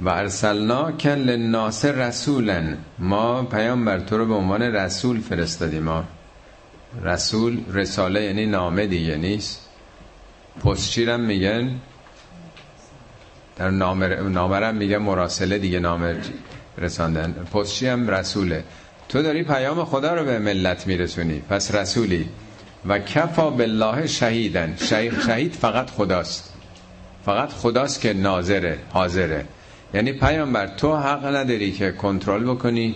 [0.00, 2.74] و ارسلنا کن للناس رسولا.
[2.98, 5.82] ما پیامبر تو رو به عنوان رسول فرستادیم.
[5.82, 6.04] ما.
[7.02, 9.69] رسول رساله یعنی نامه دیگه نیست.
[10.64, 11.80] پستچیرم میگن
[13.56, 16.16] در نامرم میگه مراسله دیگه نامه
[16.78, 17.32] رساندن.
[17.32, 18.64] پستچی هم رسوله.
[19.08, 21.42] تو داری پیام خدا رو به ملت میرسونی.
[21.48, 22.28] پس رسولی.
[22.86, 24.76] و کفا بالله شهیدن.
[25.26, 26.52] شهید فقط خداست.
[27.24, 29.44] فقط خداست که ناظره حاضره.
[29.94, 32.94] یعنی پیامبر تو حق نداری که کنترل بکنی.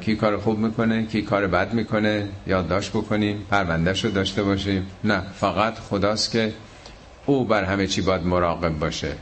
[0.00, 4.86] کی کار خوب می‌کنه کی کار بد می‌کنه یادداشت بکنیم پروندهش رو داشته باشیم.
[5.04, 6.52] نه فقط خداست که
[7.26, 9.12] او بر همه چی باید مراقب باشه.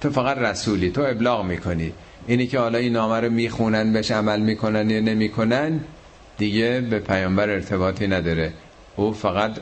[0.00, 1.92] تو فقط رسولی تو ابلاغ می‌کنی.
[2.26, 5.80] اینی که حالا این نامه رو می‌خونن بهش عمل می‌کنن یا نمی‌کنن
[6.38, 8.52] دیگه به پیامبر ارتباطی نداره.
[8.96, 9.52] او فقط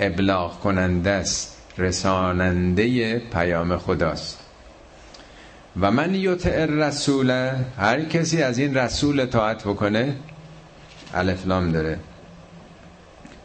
[0.00, 4.43] ابلاغ کننده است رساننده پیام خداست.
[5.80, 7.30] و من یطع رسول
[7.78, 10.16] هر کسی از این رسول اطاعت بکنه
[11.14, 11.98] الفلام داره.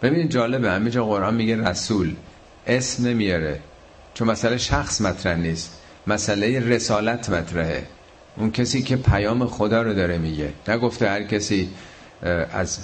[0.01, 2.15] ببین جالبه همه جا قرآن میگه رسول
[2.67, 3.59] اسم نمیاره
[4.13, 7.87] چون مسئله شخص مطرح نیست مسئله رسالت مطرحه.
[8.37, 11.69] اون کسی که پیام خدا رو داره میگه نگفته هر کسی
[12.53, 12.79] از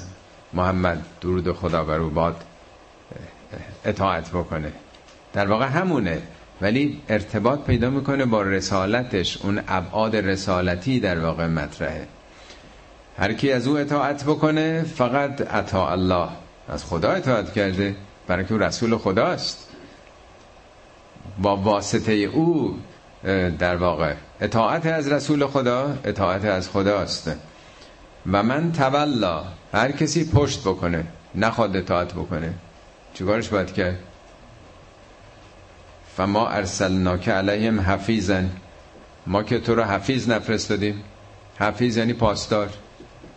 [0.54, 2.44] محمد درود خدا بر او باد
[3.86, 4.72] اطاعت بکنه.
[5.34, 6.22] در واقع همونه.
[6.62, 12.08] ولی ارتباط پیدا می‌کنه با رسالتش اون ابعاد رسالتی در واقع مطرحه.
[13.18, 16.30] هر کی از او اطاعت بکنه فقط اطاع الله.
[16.70, 17.96] از خدا اطاعت کرده
[18.28, 19.70] برای که رسول خداست.
[21.42, 22.80] با واسطه او
[23.60, 24.14] در واقع.
[24.42, 27.32] اطاعت از رسول خدا اطاعت از خداست.
[28.32, 29.44] و من تولا
[29.74, 31.04] هر کسی پشت بکنه
[31.36, 32.54] نخواد اطاعت بکنه
[33.14, 34.00] چیکارش باید کرد؟
[36.18, 38.50] و ما ارسلناک علیهم حفیظن
[39.28, 41.04] ما که تو رو حفیظ نفرستادیم.
[41.60, 42.70] حفیظ یعنی پاسدار.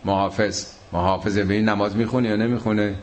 [0.05, 0.65] محافظ.
[0.93, 2.95] محافظه به نماز می‌خونه یا نمی‌خونه؟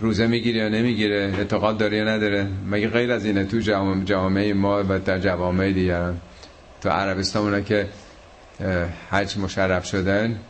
[0.00, 3.58] روزه می‌گیره یا نمی‌گیره؟ اعتقاد داره یا نداره؟ مگه غیر از اینه تو
[4.04, 6.20] جامعه ما و در جوامع دیگران.
[6.80, 7.88] تو عربستان اونا که
[9.10, 10.40] حج مشرف شدن.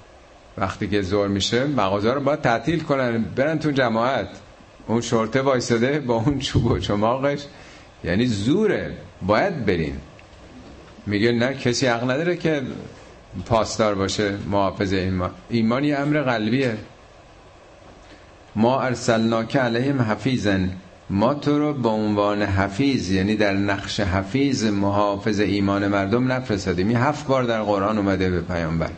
[0.59, 3.23] وقتی که زور میشه مغازه رو باید تعطیل کنن.
[3.23, 4.29] برن تو جماعت.
[4.87, 7.45] اون شورته وایساده با اون چوب و چماقش.
[8.05, 9.97] یعنی زوره باید برین
[11.07, 12.63] میگه نه کسی حق نداره که
[13.47, 15.31] پاسدار باشه محافظ ایمان.
[15.51, 16.77] ایمان یه امر قلبیه.
[18.57, 20.71] ما ارسلناک علیهم حفیظن.
[21.11, 26.89] ما تو رو به عنوان حفیظ یعنی در نقش حفیظ محافظ ایمان مردم نفرستادیم.
[26.89, 28.91] این هفت بار در قرآن اومده به پیامبر.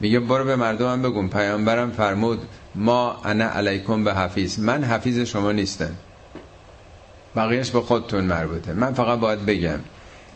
[0.00, 2.42] میگه برو به مردم هم بگون پیامبرم فرمود
[2.74, 4.58] ما انا علیکم به حفیظ.
[4.58, 5.90] من حفیظ شما نیستم.
[7.36, 8.72] بقیهش به خودتون مربوطه.
[8.72, 9.78] من فقط باید بگم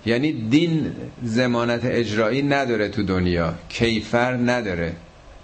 [0.07, 0.93] یعنی دین
[1.23, 4.93] زمانت اجرایی نداره تو دنیا کیفر نداره.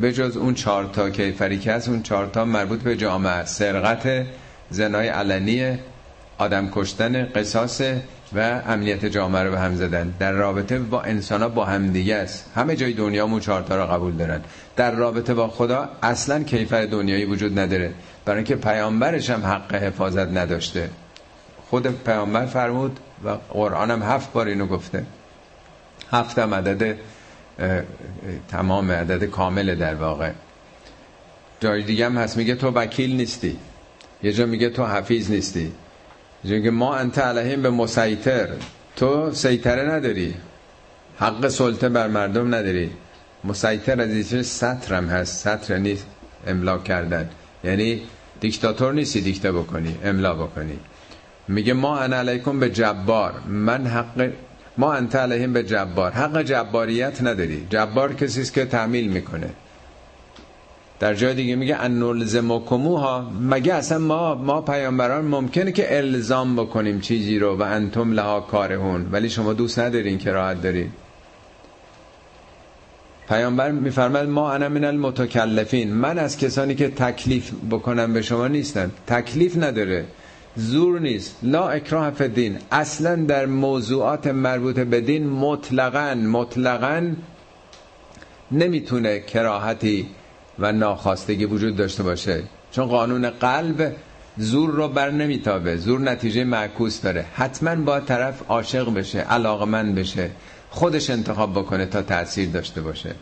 [0.00, 3.44] به جز اون چهارتا کیفری که هست اون چهارتا مربوط به جامعه.
[3.44, 4.26] سرقت
[4.70, 5.78] زنای علنی
[6.38, 7.82] آدم کشتن قصاص
[8.32, 10.14] و امنیت جامعه رو به هم زدن.
[10.18, 12.50] در رابطه با انسان ها با همدیگه است.
[12.54, 14.40] همه جای دنیا مو چهارتا رو قبول دارن.
[14.76, 17.92] در رابطه با خدا اصلا کیفر دنیایی وجود نداره.
[18.24, 20.90] برای اینکه پیامبرش هم حق حفاظت نداشته.
[21.74, 25.04] خود پیامبر فرمود و قرآن هم هفت بار اینو گفته.
[26.12, 26.96] هفت هم عدد
[28.48, 30.30] تمام عدد کامل در واقع.
[31.60, 33.56] جای دیگه هم هست میگه تو وکیل نیستی.
[34.22, 35.72] یه جا میگه تو حفیظ نیستی.
[36.44, 38.48] یه ما انت علیهم به مسیطر.
[38.96, 40.34] تو سیطره نداری.
[41.18, 42.90] حق سلطه بر مردم نداری.
[43.44, 45.44] مسیطر از ایشه سطر هم هست.
[45.44, 46.06] سطر نیست
[46.46, 47.30] املا کردن.
[47.64, 48.02] یعنی
[48.40, 50.78] دیکتاتور نیستی دیکته بکنی املا بکنی.
[51.48, 53.32] میگه ما انا علیکم به جبار.
[53.48, 54.30] من حق
[54.78, 56.12] ما انت علیهم به جبار.
[56.12, 57.66] حق جباریت نداری.
[57.70, 59.50] جبار کسی است که تعمیل می‌کنه.
[61.00, 67.00] در جای دیگه میگه ان نلزمکموها مگه اصلا ما ما پیامبران ممکنه که الزام بکنیم
[67.00, 69.08] چیزی رو و انتم لها کارهون.
[69.12, 70.90] ولی شما دوست ندارین که راحت دارین.
[73.28, 75.92] پیامبر میفرماد ما انا من المتکلفین.
[75.92, 78.90] من از کسانی که تکلیف بکنم به شما نیستم.
[79.06, 80.04] تکلیف نداره.
[80.56, 81.36] زور نیست.
[81.42, 87.12] لا اکراه فدین اصلا در موضوعات مربوط به دین مطلقا مطلقا
[88.52, 90.08] نمی‌تونه کراهتی
[90.58, 92.42] و ناخواستگی وجود داشته باشه.
[92.72, 93.96] چون قانون قلب
[94.36, 95.76] زور رو بر نمیتابه.
[95.76, 97.24] زور نتیجه معکوس داره.
[97.34, 100.30] حتما با طرف عاشق بشه علاقمند بشه
[100.70, 103.14] خودش انتخاب بکنه تا تاثیر داشته باشه.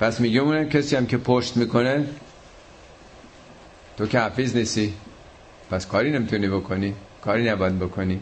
[0.00, 2.04] پس میگه اون کسی هم که پشت می‌کنه
[3.96, 4.92] تو که حفیظ نیستی.
[5.74, 6.94] پس کاری نمی‌تونی بکنی
[7.24, 8.20] کاری نباید بکنی.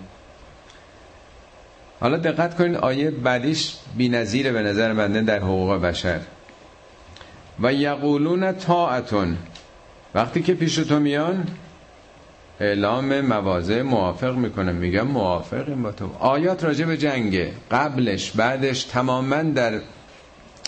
[2.00, 6.20] حالا دقت کنید آیه بعدیش بی نظیره به نظر بنده در حقوق بشر.
[7.60, 9.36] و یقولون طاعتون.
[10.14, 11.46] وقتی که پیش تو میان
[12.60, 16.10] اعلام مواضع موافق می‌کنه میگم موافقیم با تو.
[16.18, 17.52] آیات راجع به جنگه.
[17.70, 19.80] قبلش بعدش تماما در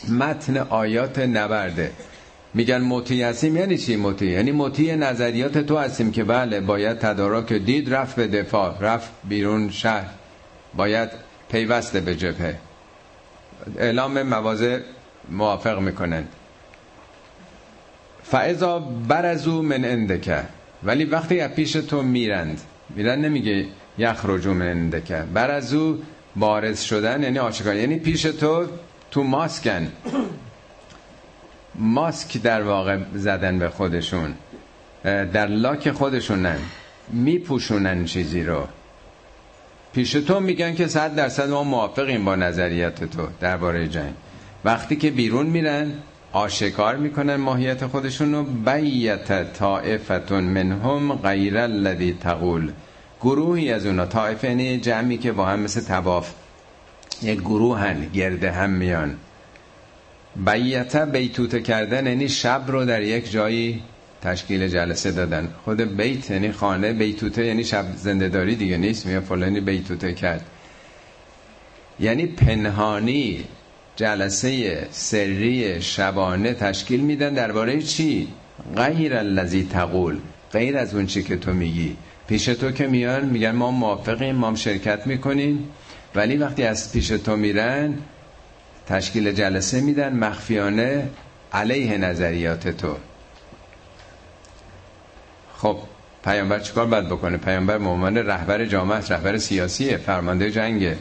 [0.09, 1.93] متن آیات نبرده.
[2.55, 7.53] میگن مطیع هستیم یعنی چی مطیع؟ یعنی مطیع نظریات تو هستیم که بله باید تدارک
[7.53, 10.11] دید رفت به دفاع رفت بیرون شهر.
[10.77, 11.09] باید
[11.51, 12.59] پیوسته به جبهه.
[13.79, 14.79] اعلام مواضع
[15.31, 16.29] موافق می‌کنند.
[18.23, 18.79] فعضا
[19.09, 20.43] برزو من اندکه
[20.83, 22.61] ولی وقتی از پیش تو میرند
[22.97, 23.67] میرن نمیگه
[23.99, 25.99] یخرجو من اندکه برزو
[26.37, 28.67] بارز شدن یعنی آشکار یعنی پیش تو
[29.11, 29.93] تو ماسکن.
[31.75, 34.35] ماسک در واقع زدن به خودشون
[35.05, 36.59] در لاک خودشونن
[37.11, 38.67] میپوشونن چیزی رو.
[39.93, 44.13] پیش تو میگن که صد درصد ما موافقیم با نظریت تو درباره جنگ.
[44.65, 45.93] وقتی که بیرون میرن
[46.33, 48.43] آشکار می‌کنن ماهیت خودشون رو.
[48.43, 52.73] بیت طائفتون منهم غیر الذی تقول.
[53.21, 56.33] گروهی از اونا طائفه یعنی جمعی که با هم مثل تواف
[57.23, 59.17] یک گروه هن گرده هم میان.
[60.37, 63.83] بیت بیتوته کردن یعنی شب رو در یک جایی
[64.23, 65.49] تشکیل جلسه دادن.
[65.65, 70.45] خود بیت یعنی خانه بیتوته یعنی شب زندهداری دیگه نیست میگه فلانی بیتوته کرد.
[72.01, 73.45] یعنی پنهانی
[73.97, 78.29] جلسه سری شبانه تشکیل میدن درباره چی؟
[78.77, 80.19] غیر الذی تقول
[80.53, 81.97] غیر از اون چی که تو میگی.
[82.29, 85.69] پیش تو که میان میگن ما موافقیم ما شرکت می‌کنیم.
[86.15, 87.95] ولی وقتی از پیش تو میرن
[88.87, 91.09] تشکیل جلسه میدن مخفیانه
[91.53, 92.97] علیه نظریات تو.
[95.57, 95.79] خب
[96.25, 100.97] پیامبر چیکار باید بکنه؟ پیامبر مومن رهبر جامعه رهبر سیاسیه فرمانده جنگه.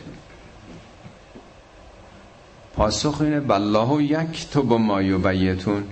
[2.75, 5.83] پاسخ اینه بالله یک تو با مایو بیتون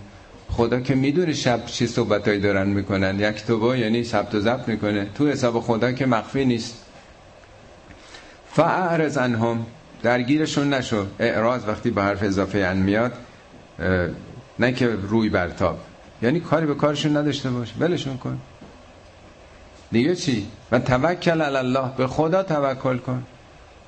[0.50, 3.20] خدا که می‌دونه شب چی صحبتایی دارن می‌کنن.
[3.20, 5.08] یک تو با یعنی ثبت و ضبط می‌کنه.
[5.16, 6.86] تو حساب خدا که مخفی نیست.
[8.54, 9.66] فاعرض عنهم.
[10.04, 11.06] درگیرشون نشو.
[11.20, 13.14] اعراض وقتی به حرف اضافه ان میاد
[14.60, 15.80] نه که روی برتاب.
[16.22, 17.74] یعنی کاری به کارشون نداشته باش.
[17.80, 18.38] ولشون کن.
[19.92, 21.92] دیگه چی؟ و توکل علی الله.
[21.98, 23.24] به خدا توکل کن.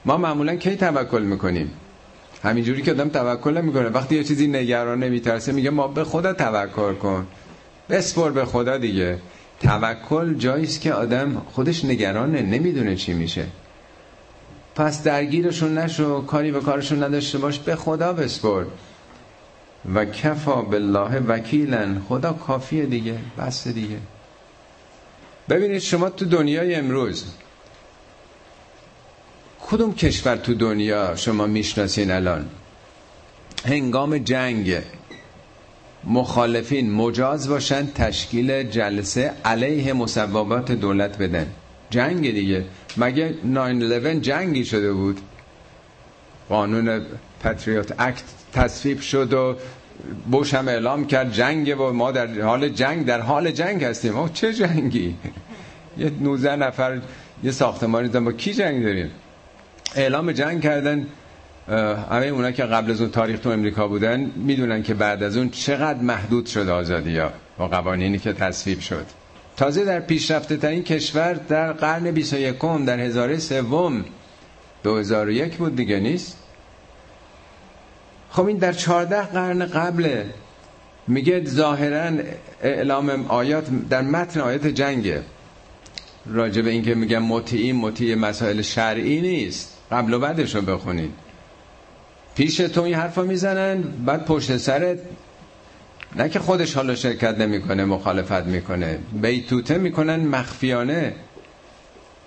[0.05, 1.71] ما معمولا کی توکل می‌کنیم؟
[2.43, 3.89] همینجوری که آدم توکل نمی‌کنه.
[3.89, 7.27] وقتی یه چیزی نگران نمیترسه میگه ما به خدا توکل کن.
[7.89, 9.19] بسپر به خدا دیگه.
[9.59, 13.45] توکل جاییست که آدم خودش نگرانه نمی‌دونه چی میشه.
[14.75, 18.65] پس درگیرشون نشو کاری به کارشون نداشته باش به خدا بسپر
[19.95, 22.01] و کفا بالله وکیلن.
[22.09, 23.97] خدا کافیه دیگه بس دیگه.
[25.49, 27.25] ببینید شما تو دنیای امروز
[29.67, 32.49] کدوم کشور تو دنیا شما می‌شناسین الان؟
[33.65, 34.81] هنگام جنگ
[36.03, 41.47] مخالفین مجاز باشن تشکیل جلسه علیه مصوبات دولت بدن.
[41.93, 42.63] جنگ دیگه.
[42.97, 43.35] مگه
[44.19, 45.19] 9-11 جنگی شده بود؟
[46.49, 47.01] قانون
[47.43, 48.23] پتریوت اکت
[48.53, 49.55] تصویب شد و
[50.31, 54.17] بوش هم اعلام کرد جنگ و ما در حال جنگ در حال جنگ هستیم.
[54.17, 55.15] او چه جنگی؟
[55.97, 57.01] یه 19 نفر
[57.43, 59.11] یه ساختمانی با کی جنگ داریم؟
[59.95, 61.07] اعلام جنگ کردن.
[62.11, 65.49] همه اونا که قبل از اون تاریخ تو امریکا بودن می‌دونن که بعد از اون
[65.49, 69.05] چقدر محدود شد آزادی ها با قوانینی که تصویب شد.
[69.57, 74.05] تازه در پیشرفته ترین کشور در قرن 21 در هزاره سوم
[74.83, 76.37] 2001 بود دیگه نیست.
[78.29, 80.25] خب این در 14 قرن قبله
[81.07, 82.11] میگه ظاهرا
[82.63, 85.23] اعلام آیات در متن آیات جنگه.
[86.25, 89.77] راجع به اینکه میگن مطیعی مطیع مسائل شرعی نیست.
[89.91, 91.11] قبل و بعدش رو بخونید.
[92.35, 94.99] پیش تو این حرفا می‌زنن بعد پشت سرت
[96.15, 98.99] نه که خودش حالا شرکت نمی‌کنه مخالفت می‌کنه.
[99.21, 101.13] بیتوته می‌کنن مخفیانه.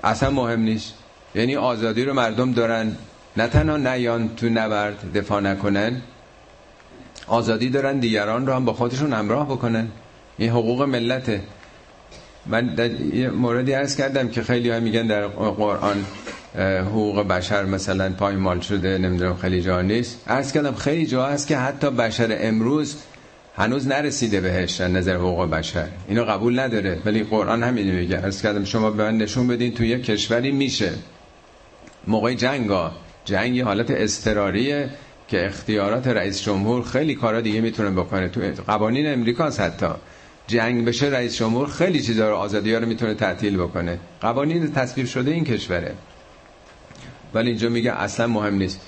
[0.05, 0.95] اصلا مهم نیست.
[1.34, 2.97] یعنی آزادی رو مردم دارن.
[3.37, 6.03] نه تنها نیان تو نبرد دفاع نکنن
[7.26, 9.89] آزادی دارن دیگران رو هم با خودشون همراه بکنن.
[10.39, 11.41] این حقوق ملته.
[12.47, 16.05] من در یه موردی عرض کردم که خیلی ها میگن در قرآن
[16.59, 20.20] حقوق بشر مثلا پایمال شده نمی‌دونم خیلی جا نیست.
[20.26, 22.97] عرض کردم خیلی جا هست که حتی بشر امروز
[23.57, 25.88] هنوز نرسیده بهش نظر حقوق بشر.
[26.09, 26.98] اینو قبول نداره.
[27.04, 28.16] ولی قرآن همینو میگه.
[28.16, 30.92] عرض کردم شما به من نشون بدین تو یک کشوری میشه.
[32.07, 32.92] موقع جنگا.
[33.24, 34.88] جنگی حالت استراریه
[35.28, 38.28] که اختیارات رئیس جمهور خیلی کارا دیگه می‌تونه بکنه.
[38.28, 39.88] تو قوانین امریکاست حتی.
[40.46, 43.98] جنگ بشه رئیس جمهور خیلی چیزا رو آزادی رو می‌تونه تعطیل بکنه.
[44.20, 45.94] قوانین تصویب شده این کشوره.
[47.34, 48.80] ولی اینجا میگه اصلا مهم نیست.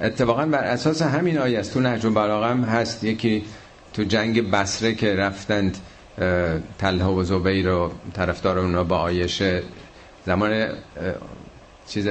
[0.00, 1.74] اتفاقا بر اساس همین آیه است.
[1.74, 3.04] تو نهج البلاغه هست.
[3.04, 3.44] یکی
[3.96, 5.78] تو جنگ بسره که رفتند
[6.78, 9.62] طلحه و زبیر و طرفدار اونا با آیشه
[10.26, 10.66] زمان
[11.88, 12.08] چیز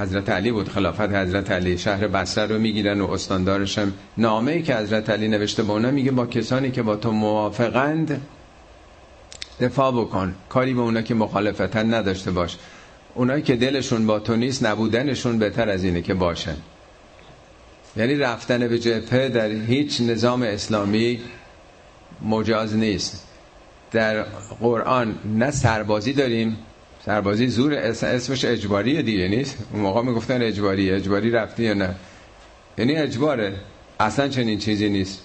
[0.00, 1.78] حضرت علی بود خلافت حضرت علی.
[1.78, 5.90] شهر بسره رو می‌گیرن و استاندارش هم نامه ای که حضرت علی نوشته با اونا
[5.90, 8.20] میگه با کسانی که با تو موافقند
[9.60, 10.34] دفاع بکن.
[10.48, 12.56] کاری به اونا که مخالفتن نداشته باش.
[13.14, 16.56] اونایی که دلشون با تو نیست نبودنشون بهتر از اینه که باشن.
[17.96, 21.20] یعنی رفتن به جبهه در هیچ نظام اسلامی
[22.22, 23.26] مجاز نیست.
[23.90, 24.22] در
[24.60, 26.56] قرآن نه سربازی داریم
[27.06, 31.94] سربازی زور اسمش اجباریه دیگه نیست؟ اون موقع می‌گفتن اجباری اجباری رفتی یا نه؟
[32.78, 33.54] یعنی اجباره.
[34.00, 35.22] اصلا چنین چیزی نیست.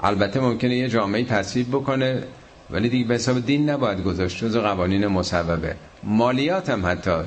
[0.00, 2.22] البته ممکنه یه جامعه تصویب بکنه
[2.70, 4.44] ولی دیگه به حساب دین نباید گذاشت.
[4.44, 5.76] جز قوانین مصوبه.
[6.02, 7.20] مالیات هم حتی.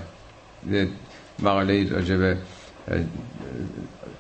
[1.40, 2.38] مقاله راجب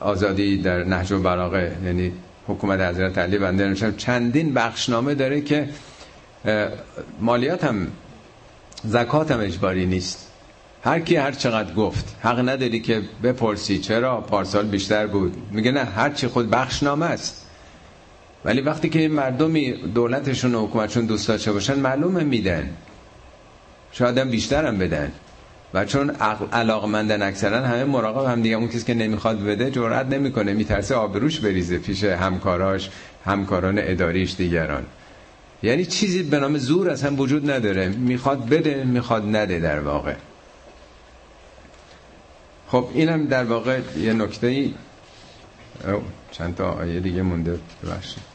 [0.01, 2.11] آزادی در نهج و براغه یعنی
[2.47, 5.69] حکومت حضرت علی بنده نوشتم چندین بخشنامه داره که
[7.19, 7.87] مالیات هم
[8.83, 10.27] زکات هم اجباری نیست.
[10.83, 13.79] هر کی هر چقدر گفت حق نداری که بپرسی.
[13.79, 15.37] چرا؟ پارسال بیشتر بود.
[15.51, 17.47] میگه نه هر چی خود بخشنامه است.
[18.45, 22.69] ولی وقتی که این مردمی دولتشون و حکومتشون دوست داشته باشن معلومه میدن.
[23.91, 25.11] شاید هم بیشتر هم بدن.
[25.73, 26.09] و چون
[26.53, 28.55] علاقمندن اکثرا همه مراقب هم دیگه.
[28.55, 32.89] اون کسی که نمی‌خواد بده جرئت نمی‌کنه میترسه آبروش بریزه پیش همکاراش
[33.25, 34.85] همکاران اداریش دیگران.
[35.63, 37.87] یعنی چیزی به نام زور اصلا وجود نداره.
[37.87, 40.13] می‌خواد بده می‌خواد نده در واقع.
[42.67, 44.73] خب اینم در واقع یه نکته ای
[46.31, 47.59] چند تا آیه دیگه مونده.
[47.83, 48.30] ببخشید.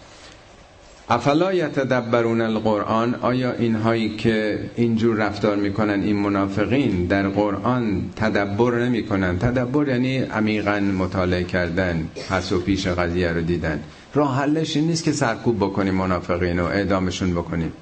[1.08, 9.38] افلا یتدبرون القرآن؟ آیا اینهایی که اینجور رفتار می‌کنن این منافقین در قرآن تدبر نمی‌کنن؟
[9.38, 13.80] تدبر یعنی عمیقا مطالعه کردن پس و پیش قضیه رو دیدن.
[14.14, 17.72] راه حلش این نیست که سرکوب بکنیم منافقین و اعدامشون بکنیم.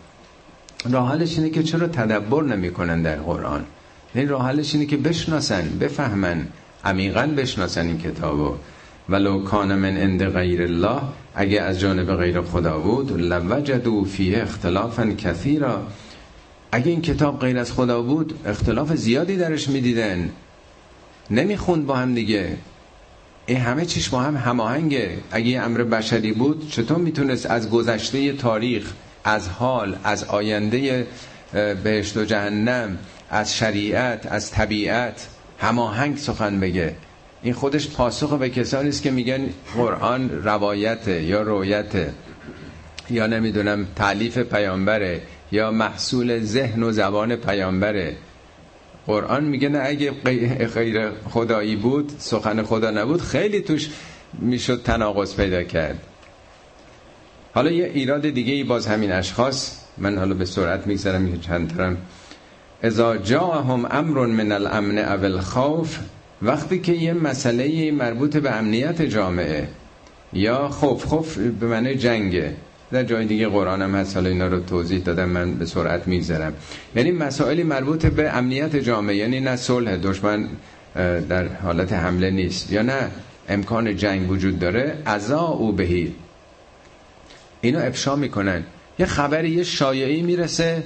[0.90, 3.64] راه حلش اینه که چرا تدبر نمی‌کنن در قرآن؟
[4.14, 6.46] این راه حلش اینه که بشناسن بفهمن
[6.84, 8.54] عمیقا بشناسن این کتابو.
[9.08, 11.00] ولو کان من عند غیر الله
[11.34, 15.86] اگه از جانب غیر خدا بود لوجدوا فیه اختلافا کثیرا.
[16.72, 20.30] اگه این کتاب غیر از خدا بود اختلاف زیادی درش می‌دیدن.
[21.30, 22.56] نمی‌خوند با هم دیگه.
[23.46, 25.10] این همه چیش با هم هماهنگه.
[25.30, 28.92] اگه یه امر بشری بود چطور می‌تونست از گذشته تاریخ
[29.24, 31.06] از حال از آینده
[31.84, 32.98] بهشت و جهنم
[33.30, 35.28] از شریعت از طبیعت
[35.58, 36.96] هماهنگ سخن بگه؟
[37.44, 41.92] این خودش پاسخ به کسانی است که میگن قرآن روایت یا رویت
[43.10, 45.22] یا نمی‌دونم تعلیف پیامبره
[45.52, 48.16] یا محصول ذهن و زبان پیامبره.
[49.06, 50.10] قرآن میگه نه اگه
[50.74, 53.90] غیر خدایی بود سخن خدا نبود خیلی توش
[54.32, 55.98] می‌شد تناقض پیدا کرد.
[57.54, 61.96] حالا یه ایراد دیگه ای باز همین اشخاص من حالا به سرعت میگذرم چند ترم
[62.82, 65.98] ازا جاهم امر من الامن او الخوف
[66.42, 69.68] وقتی که یه مسئله مربوط به امنیت جامعه
[70.32, 72.54] یا خوف خوف به معنی جنگه
[72.92, 76.52] در جای دیگه قرآن هم هست حالا اینا رو توضیح دادم من به سرعت میگذرم.
[76.96, 80.48] یعنی مسائلی مربوط به امنیت جامعه یعنی نه صلح دشمن
[81.28, 83.10] در حالت حمله نیست یا نه
[83.48, 86.14] امکان جنگ وجود داره ازا او بهی.
[87.60, 88.64] اینو افشا می‌کنن.
[88.98, 90.82] یه خبری یه شایعی می‌رسه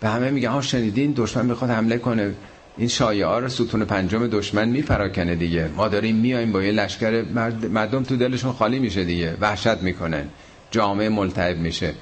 [0.00, 2.34] به همه میگه ها شنیدین دشمن می‌خواد حمله کنه.
[2.78, 5.68] این شایعه ها رو ستون پنجم دشمن میپراکنه دیگه.
[5.76, 7.24] ما داریم میایم با یه لشکر
[7.70, 9.36] مردم تو دلشون خالی میشه دیگه.
[9.40, 10.24] وحشت می‌کنن.
[10.70, 11.92] جامعه ملتهب میشه.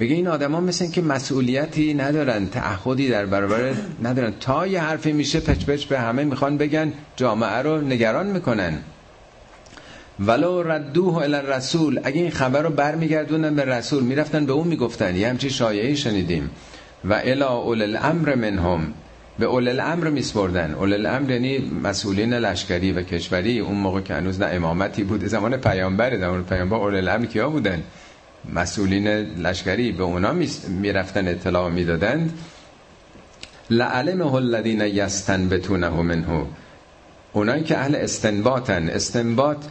[0.00, 4.32] بگه این آدما مثل که مسئولیتی ندارن تعهدی در برابر ندارن.
[4.40, 8.78] تا یه حرفی میشه پچ پچ به همه می‌خوان بگن جامعه رو نگران می‌کنن.
[10.20, 15.16] ولو ردوه الی رسول اگه این خبر رو برمیگردوندن به رسول می‌رفتن به اون می‌گفتن.
[15.16, 16.50] یه همچی شایعی شنیدیم.
[17.04, 18.94] و الی اول الامر منهم.
[19.40, 20.74] به اول الامر میسپردن.
[20.74, 23.58] اول الامر یعنی مسئولین لشکری و کشوری.
[23.58, 25.24] اون موقع که هنوز نه امامتی بود.
[25.24, 27.82] زمان پیامبر زمان پیامبر اول الامر کیا بودن؟
[28.54, 29.08] مسئولین
[29.46, 29.92] لشکری.
[29.92, 30.32] به اونا
[30.68, 32.38] می‌رفتن اطلاع می‌دادند.
[33.70, 36.46] لعلمه الذین یستنبتونه منه.
[37.32, 38.88] اونایی که اهل استنباطن.
[38.88, 39.64] استنباط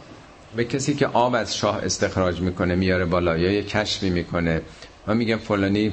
[0.56, 4.60] به کسی که آب از شاه استخراج می‌کنه میاره بالا یا یه کشفی می‌کنه.
[5.06, 5.92] و میگم فلانی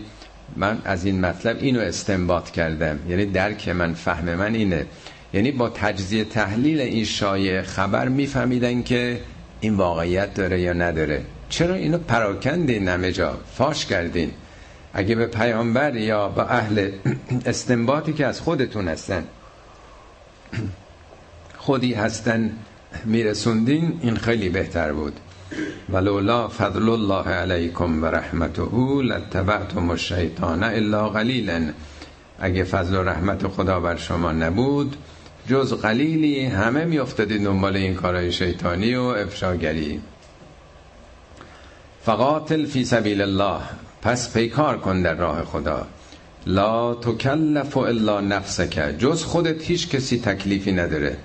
[0.56, 3.00] من از این مطلب اینو استنباط کردم.
[3.10, 4.86] یعنی درک من فهم من اینه.
[5.34, 9.22] یعنی با تجزیه تحلیل این شایع خبر میفهمیدن که
[9.60, 11.22] این واقعیت داره یا نداره.
[11.50, 14.32] چرا اینو پراکندین همه جا؟ فاش کردین.
[14.94, 16.92] اگه به پیامبر یا به اهل
[17.46, 19.24] استنباطی که از خودتون هستن
[21.58, 22.52] خودی هستن
[23.06, 25.20] میرسوندین این خیلی بهتر بود.
[25.90, 31.62] ولولا فضل الله علیکم و رحمته لتبعتم الشیطان الا قلیلا.
[32.40, 34.96] اگه فضل و رحمت خدا بر شما نبود
[35.50, 40.02] جز قلیلی همه میافتادید دنبال این کارهای شیطانی و افشاگری.
[42.02, 43.62] فقاتل فی سبیل الله
[44.02, 45.88] پس پیکار کن در راه خدا.
[46.46, 51.18] لا تکلف الا نفسک جز خودت هیچ کسی تکلیفی نداره.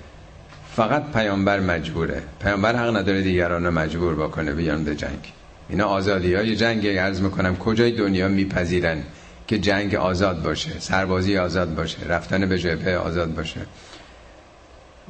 [0.75, 2.21] فقط پیامبر مجبوره.
[2.41, 5.33] پیامبر حق نداره دیگران رو مجبور بکنه بیان به جنگ.
[5.69, 9.03] اینا آزادی های جنگ عرض می‌کنم کجای دنیا میپذیرن
[9.47, 13.59] که جنگ آزاد باشه سربازی آزاد باشه رفتن به جبهه آزاد باشه؟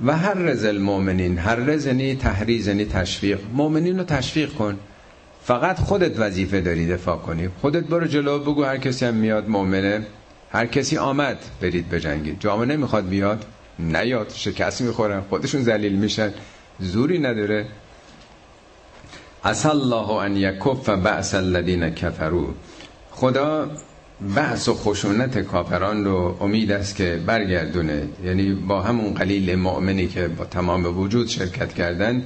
[0.05, 3.39] و هر رز المؤمنین هر رزنی تحریزنی تشویق.
[3.53, 4.79] مؤمنین رو تشویق کن.
[5.43, 7.49] فقط خودت وظیفه داری دفاع کنی.
[7.61, 10.05] خودت برو جلو بگو هر کسی هم میاد مؤمنه.
[10.51, 13.45] هر کسی آمد برید بجنگید جامعه نمی‌خواد بیاد.
[13.79, 16.33] نیاد شکست می‌خورن خودشون ذلیل میشن
[16.79, 17.65] زوری نداره.
[19.43, 22.47] اصل الله ان یکف بعث الذین کفروا.
[23.11, 23.69] خدا
[24.35, 28.07] بعث و خشونت کافران رو امید است که برگردونه.
[28.25, 32.23] یعنی با همون قلیل مؤمنی که با تمام وجود شرکت کردن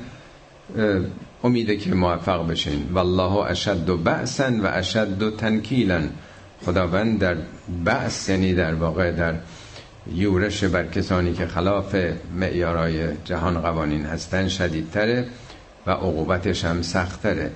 [1.44, 2.90] امیده که موفق بشین.
[2.94, 6.02] والله اشد و بعثا و اشد و تنکیلا.
[6.66, 7.36] خداوند در
[7.86, 9.34] بعث یعنی در واقع در
[10.16, 11.96] یورش بر کسانی که خلاف
[12.36, 15.26] معیارای جهان قوانین هستن شدیدتره
[15.88, 17.52] و عقوبتش هم سختره.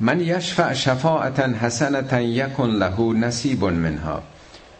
[0.00, 4.22] من یشفع شفاعتا حسنتا یکن له نصیب منها.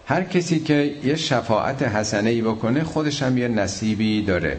[0.06, 4.58] هر کسی که یه شفاعت حسنه ای بکنه خودش هم یه نصیبی داره.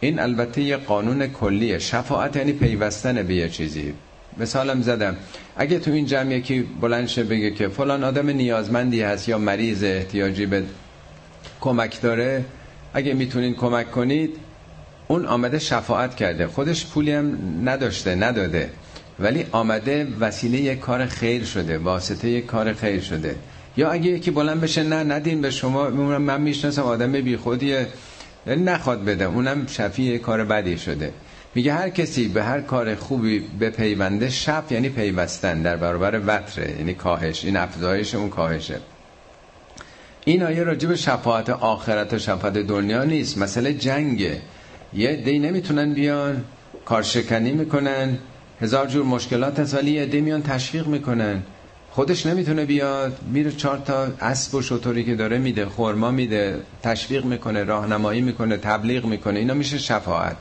[0.00, 1.78] این البته یه قانون کلیه.
[1.78, 3.94] شفاعت یعنی پیوستن به یه چیزی.
[4.38, 5.16] مثالم زدم.
[5.56, 9.84] اگه تو این جمع یکی بلند شه بگه که فلان آدم نیازمندی هست یا مریض
[9.84, 10.62] احتیاجی به
[11.60, 12.44] کمک داره
[12.94, 14.36] اگه می‌تونین کمک کنید
[15.08, 16.46] اون آمده شفاعت کرده.
[16.46, 18.70] خودش پولی هم نداشته نداده.
[19.18, 23.36] ولی آمده وسیله یک کار خیر شده واسطه یک کار خیر شده.
[23.76, 27.86] یا اگه یکی بلند بشه نه ندین به شما من می‌شناسم آدم بی خودیه
[28.46, 31.12] نخواد بده اونم شفیع کار بدی شده.
[31.54, 36.74] میگه هر کسی به هر کار خوبی به پیونده شف یعنی پیوستن در برابر وطره
[36.78, 37.44] یعنی کاهش.
[37.44, 38.80] این افزایش اون کاهشه.
[40.24, 43.38] این آیه راجب شفاعت آخرت و شفاعت دنیا نیست.
[43.38, 44.40] مسئله جنگه.
[44.94, 46.44] یه دی نمی‌تونن بیان
[46.84, 48.18] کارشکنی می‌کنن
[48.60, 51.42] هزار جور مشکلات هست ولی یه میان تشویق می‌کنن.
[51.90, 57.24] خودش نمی‌تونه بیاد میره چهار تا اسب و شطوری که داره میده خورما میده تشویق
[57.24, 59.38] می‌کنه راهنمایی می‌کنه تبلیغ می‌کنه.
[59.38, 60.36] اینا میشه شفاعت.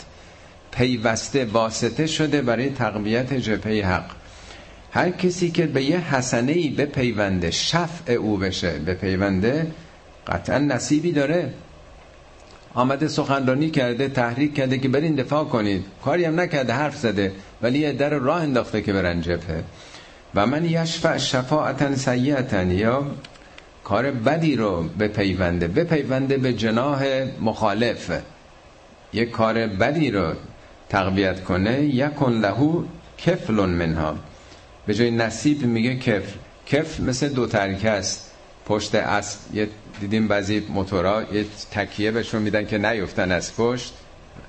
[0.72, 4.22] پیوسته واسطه شده برای تقویت جبهه حق.
[4.94, 9.68] هر کسی که به یه حسنه ای به پیونده شفع او بشه به پیونده
[10.28, 11.54] قطعا نصیبی داره.
[12.74, 15.86] آمده سخنرانی کرده تحریک کرده که برین دفاع کنید.
[16.06, 17.32] کاری هم نکرده حرف زده
[17.62, 19.64] ولی یه در راه انداخته که برن جبهه.
[20.36, 23.06] و من یشفع شفاعتا سیعتا یا
[23.84, 27.04] کار بدی رو به پیونده به پیونده به جناه
[27.41, 28.12] مخالف.
[29.14, 30.34] یک کار بدی رو
[30.89, 31.82] تقویت کنه.
[31.82, 32.84] یکن لهو
[33.18, 34.16] کفل منها.
[34.86, 36.32] به جای نصیب میگه کفل
[36.66, 38.32] کفل مثل دو ترکه است.
[38.66, 39.70] پشت اسب یه
[40.02, 43.94] دیدیم بعضی موتورا یه تکیه بهشون میدن که نیفتن از پشت.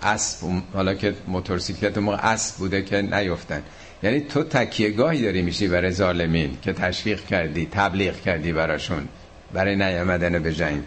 [0.03, 3.63] اسب حالا که موتورسیکلت موقع اسب بوده که نیفتن.
[4.03, 9.09] یعنی تو تکیه گاهی داری میشی برای ظالمین که تشویق کردی تبلیغ کردی براشون
[9.53, 10.83] برای نیامدن به جنگ.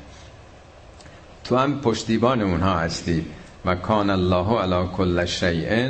[1.44, 3.26] تو هم پشتیبان اونها هستی.
[3.66, 5.90] و کان الله علی کل شیء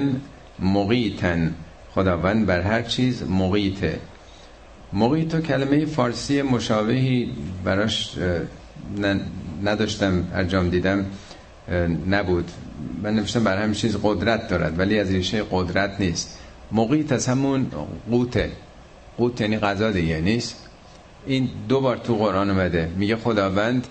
[0.60, 1.55] مقیتن
[1.97, 3.99] خداوند بر هر چیز مقیته
[4.93, 7.31] مقیت و کلمه فارسی مشابهی
[7.63, 8.17] براش
[9.63, 11.05] نداشتم ارجام دیدم
[12.09, 12.51] نبود.
[13.03, 16.39] من نوشتم بر همین چیز قدرت دارد ولی از ریشه قدرت نیست.
[16.71, 17.67] مقیت از همون
[18.11, 18.51] قوته.
[19.17, 20.67] قوت یعنی غذا دیگه نیست.
[21.27, 22.91] این دو بار تو قرآن اومده.
[22.97, 23.87] میگه خداوند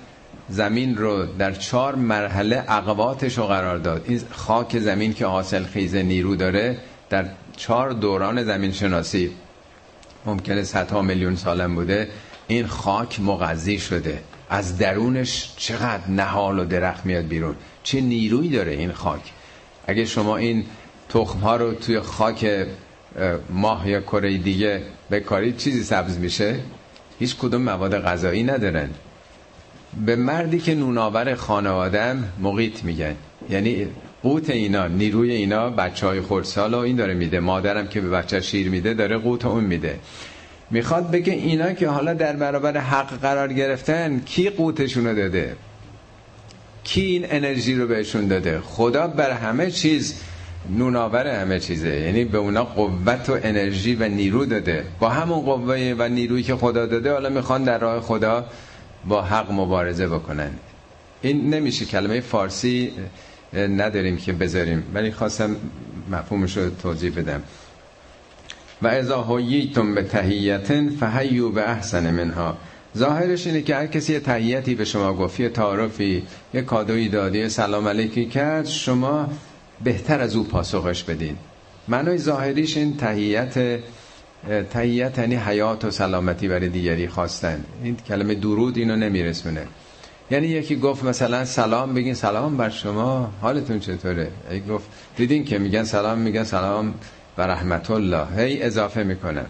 [0.49, 4.05] زمین رو در چهار مرحله عقباتش رو قرار داد.
[4.09, 6.79] این خاک زمین که حاصل خیز نیرو داره
[7.11, 7.25] در
[7.57, 9.31] چهار دوران زمین شناسی
[10.27, 12.09] ممکنه صدها میلیون سالم بوده.
[12.49, 14.23] این خاک مغذی شده.
[14.51, 17.55] از درونش چقدر نهال و درخت میاد بیرون.
[17.83, 19.33] چه نیرویی داره این خاک؟
[19.87, 20.65] اگه شما این
[21.09, 22.67] تخم ها رو توی خاک
[23.51, 26.61] ماه یا کره دیگه بکارید چیزی سبز میشه؟
[27.19, 28.91] هیچ کدوم مواد غذایی ندارن.
[30.07, 33.15] به مردی که نوناور خانوادم مقیت میگن.
[33.51, 33.87] یعنی
[34.27, 38.41] قوت اینا نیروی اینا بچه های خورسال و این داره میده مادرم که به بچه
[38.41, 39.99] شیر میده داره قوت اون میده.
[40.71, 45.57] می‌خواد بگه اینا که حالا در برابر حق قرار گرفتن کی قوتشونو داده؟
[46.85, 50.15] کی این انرژی رو بهشون داده؟ خدا بر همه چیز
[50.79, 51.89] نوناور همه چیزه.
[51.89, 54.85] یعنی به اونا قوت و انرژی و نیرو داده.
[55.01, 58.47] با همون قوه و نیرویی که خدا داده حالا می‌خوان در راه خدا
[59.09, 60.51] با حق مبارزه بکنن.
[61.23, 62.93] این نمیشه کلمه فارسی
[63.57, 64.83] نداریم که بذاریم.
[64.95, 65.57] ولی خواستم
[66.11, 67.43] مفهومش رو توضیح بدم.
[68.83, 72.57] و ازا حییتم به تهیتن فهیو به احسن منها.
[72.97, 76.23] ظاهرش اینه که هر کسی یه تحییتی به شما گفت یه تعارفی
[76.55, 79.29] یه کادویی دادی سلام علیکی کرد شما
[79.85, 81.37] بهتر از او پاسخش بدین.
[81.89, 83.81] معنای ظاهریش این تحییت
[84.71, 87.65] تحییت یعنی حیات و سلامتی برای دیگری خواستن.
[87.83, 89.67] این کلمه درود اینو نمیرسونه.
[90.31, 94.85] یعنی یکی گفت مثلا سلام بگین سلام بر شما حالتون چطوره؟ ای گفت
[95.17, 96.95] دیدین که میگن سلام میگن سلام
[97.39, 98.27] و رحمت الله.
[98.37, 99.47] هی اضافه می‌کنن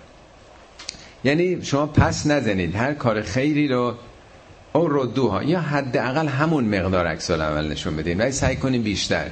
[1.24, 2.76] یعنی شما پس نزنید.
[2.76, 3.94] هر کار خیری رو
[4.72, 8.18] او ردوها یا حداقل همون مقدار عکس العمل نشون بدین.
[8.18, 9.26] ولی سعی کنین بیشتر.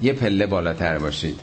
[0.00, 1.40] یه پله بالاتر باشید.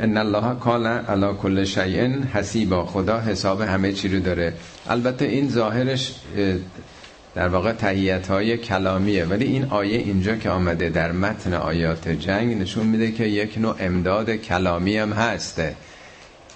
[0.00, 2.86] ان الله کان علی کل شیء حسیبا.
[2.86, 4.52] خدا حساب همه چی رو داره.
[4.88, 6.14] البته این ظاهرش
[7.34, 9.24] در واقع تحییت های کلامیه.
[9.24, 13.76] ولی این آیه اینجا که آمده در متن آیات جنگ نشون میده که یک نوع
[13.80, 15.76] امداد کلامی هم هسته.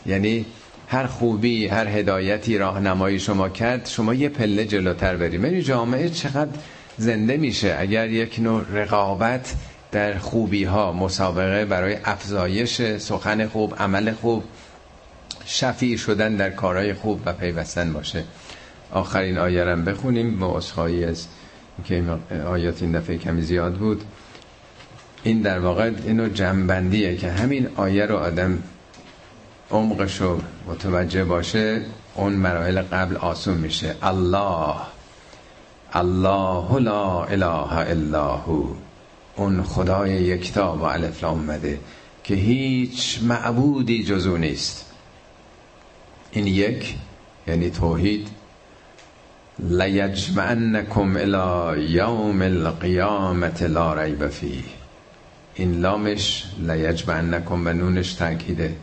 [0.06, 0.46] یعنی
[0.88, 5.44] هر خوبی هر هدایتی راهنمایی شما کرد شما یه پله جلوتر بریم.
[5.44, 6.58] یعنی جامعه چقدر
[6.98, 9.54] زنده میشه اگر یک نوع رقابت
[9.92, 14.44] در خوبی ها مسابقه برای افزایش سخن خوب عمل خوب
[15.44, 18.24] شفیع شدن در کارهای خوب و پیوستن باشه.
[18.92, 20.38] آخرین آیه رم بخونیم.
[20.38, 20.62] با
[21.08, 21.26] از
[21.84, 22.04] که
[22.46, 24.04] آیات این دفعه کمی زیاد بود.
[25.22, 28.62] این در واقع اینو جنبندیه که همین آیه رو آدم
[29.70, 31.82] عمقش رو متوجه باشه
[32.14, 33.96] اون مراحل قبل آسون میشه.
[34.02, 34.74] الله.
[35.92, 38.64] الله لا اله الا هو.
[39.36, 41.78] اون خدای یکتا با الف اومده
[42.24, 44.84] که هیچ معبودی جزو نیست.
[46.32, 46.96] این یک
[47.46, 48.28] یعنی توحید
[49.60, 54.62] لیجمعنکم الى یوم القیامت لا ریب فیه.
[55.54, 58.76] این لامش لیجمعنکم و نونش تاکیده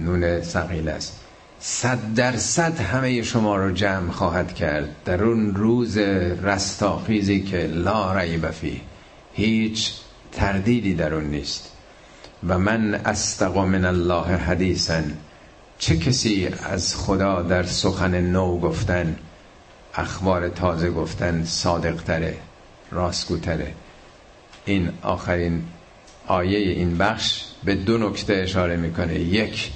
[0.00, 1.20] نون سقیل است.
[1.60, 5.98] صد درصد همه شما رو جمع خواهد کرد در اون روز
[6.42, 8.80] رستاخیزی که لا ریب فیه.
[9.32, 9.92] هیچ
[10.32, 11.72] تردیدی در اون نیست.
[12.48, 15.02] و من استقا من الله حدیثا.
[15.78, 19.16] چه کسی از خدا در سخن نو گفتن
[19.96, 22.36] اخبار تازه گفتن صادق تره
[22.90, 23.72] راستگوتره.
[24.64, 25.64] این آخرین
[26.26, 29.14] آیه این بخش به دو نکته اشاره می‌کنه.
[29.14, 29.70] یک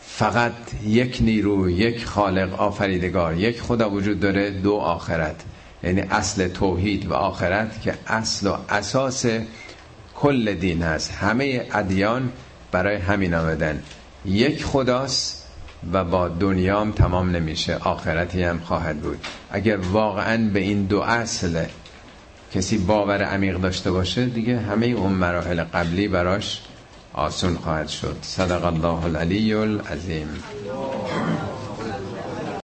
[0.00, 0.52] فقط
[0.84, 5.36] یک نیرو یک خالق آفریدگار یک خدا وجود داره دو آخرت.
[5.82, 9.26] یعنی اصل توحید و آخرت که اصل و اساس
[10.14, 11.12] کل دین هست.
[11.12, 12.32] همه ادیان
[12.72, 13.82] برای همین آمدن.
[14.24, 15.43] یک خداست
[15.92, 17.76] و با دنیام تمام نمیشه.
[17.76, 19.26] آخرتی هم خواهد بود.
[19.50, 21.64] اگر واقعا به این دو اصل
[22.54, 26.62] کسی باور عمیق داشته باشه دیگه همه اون مراحل قبلی براش
[27.12, 28.16] آسون خواهد شد.
[28.22, 30.28] صدق الله العلی العظیم.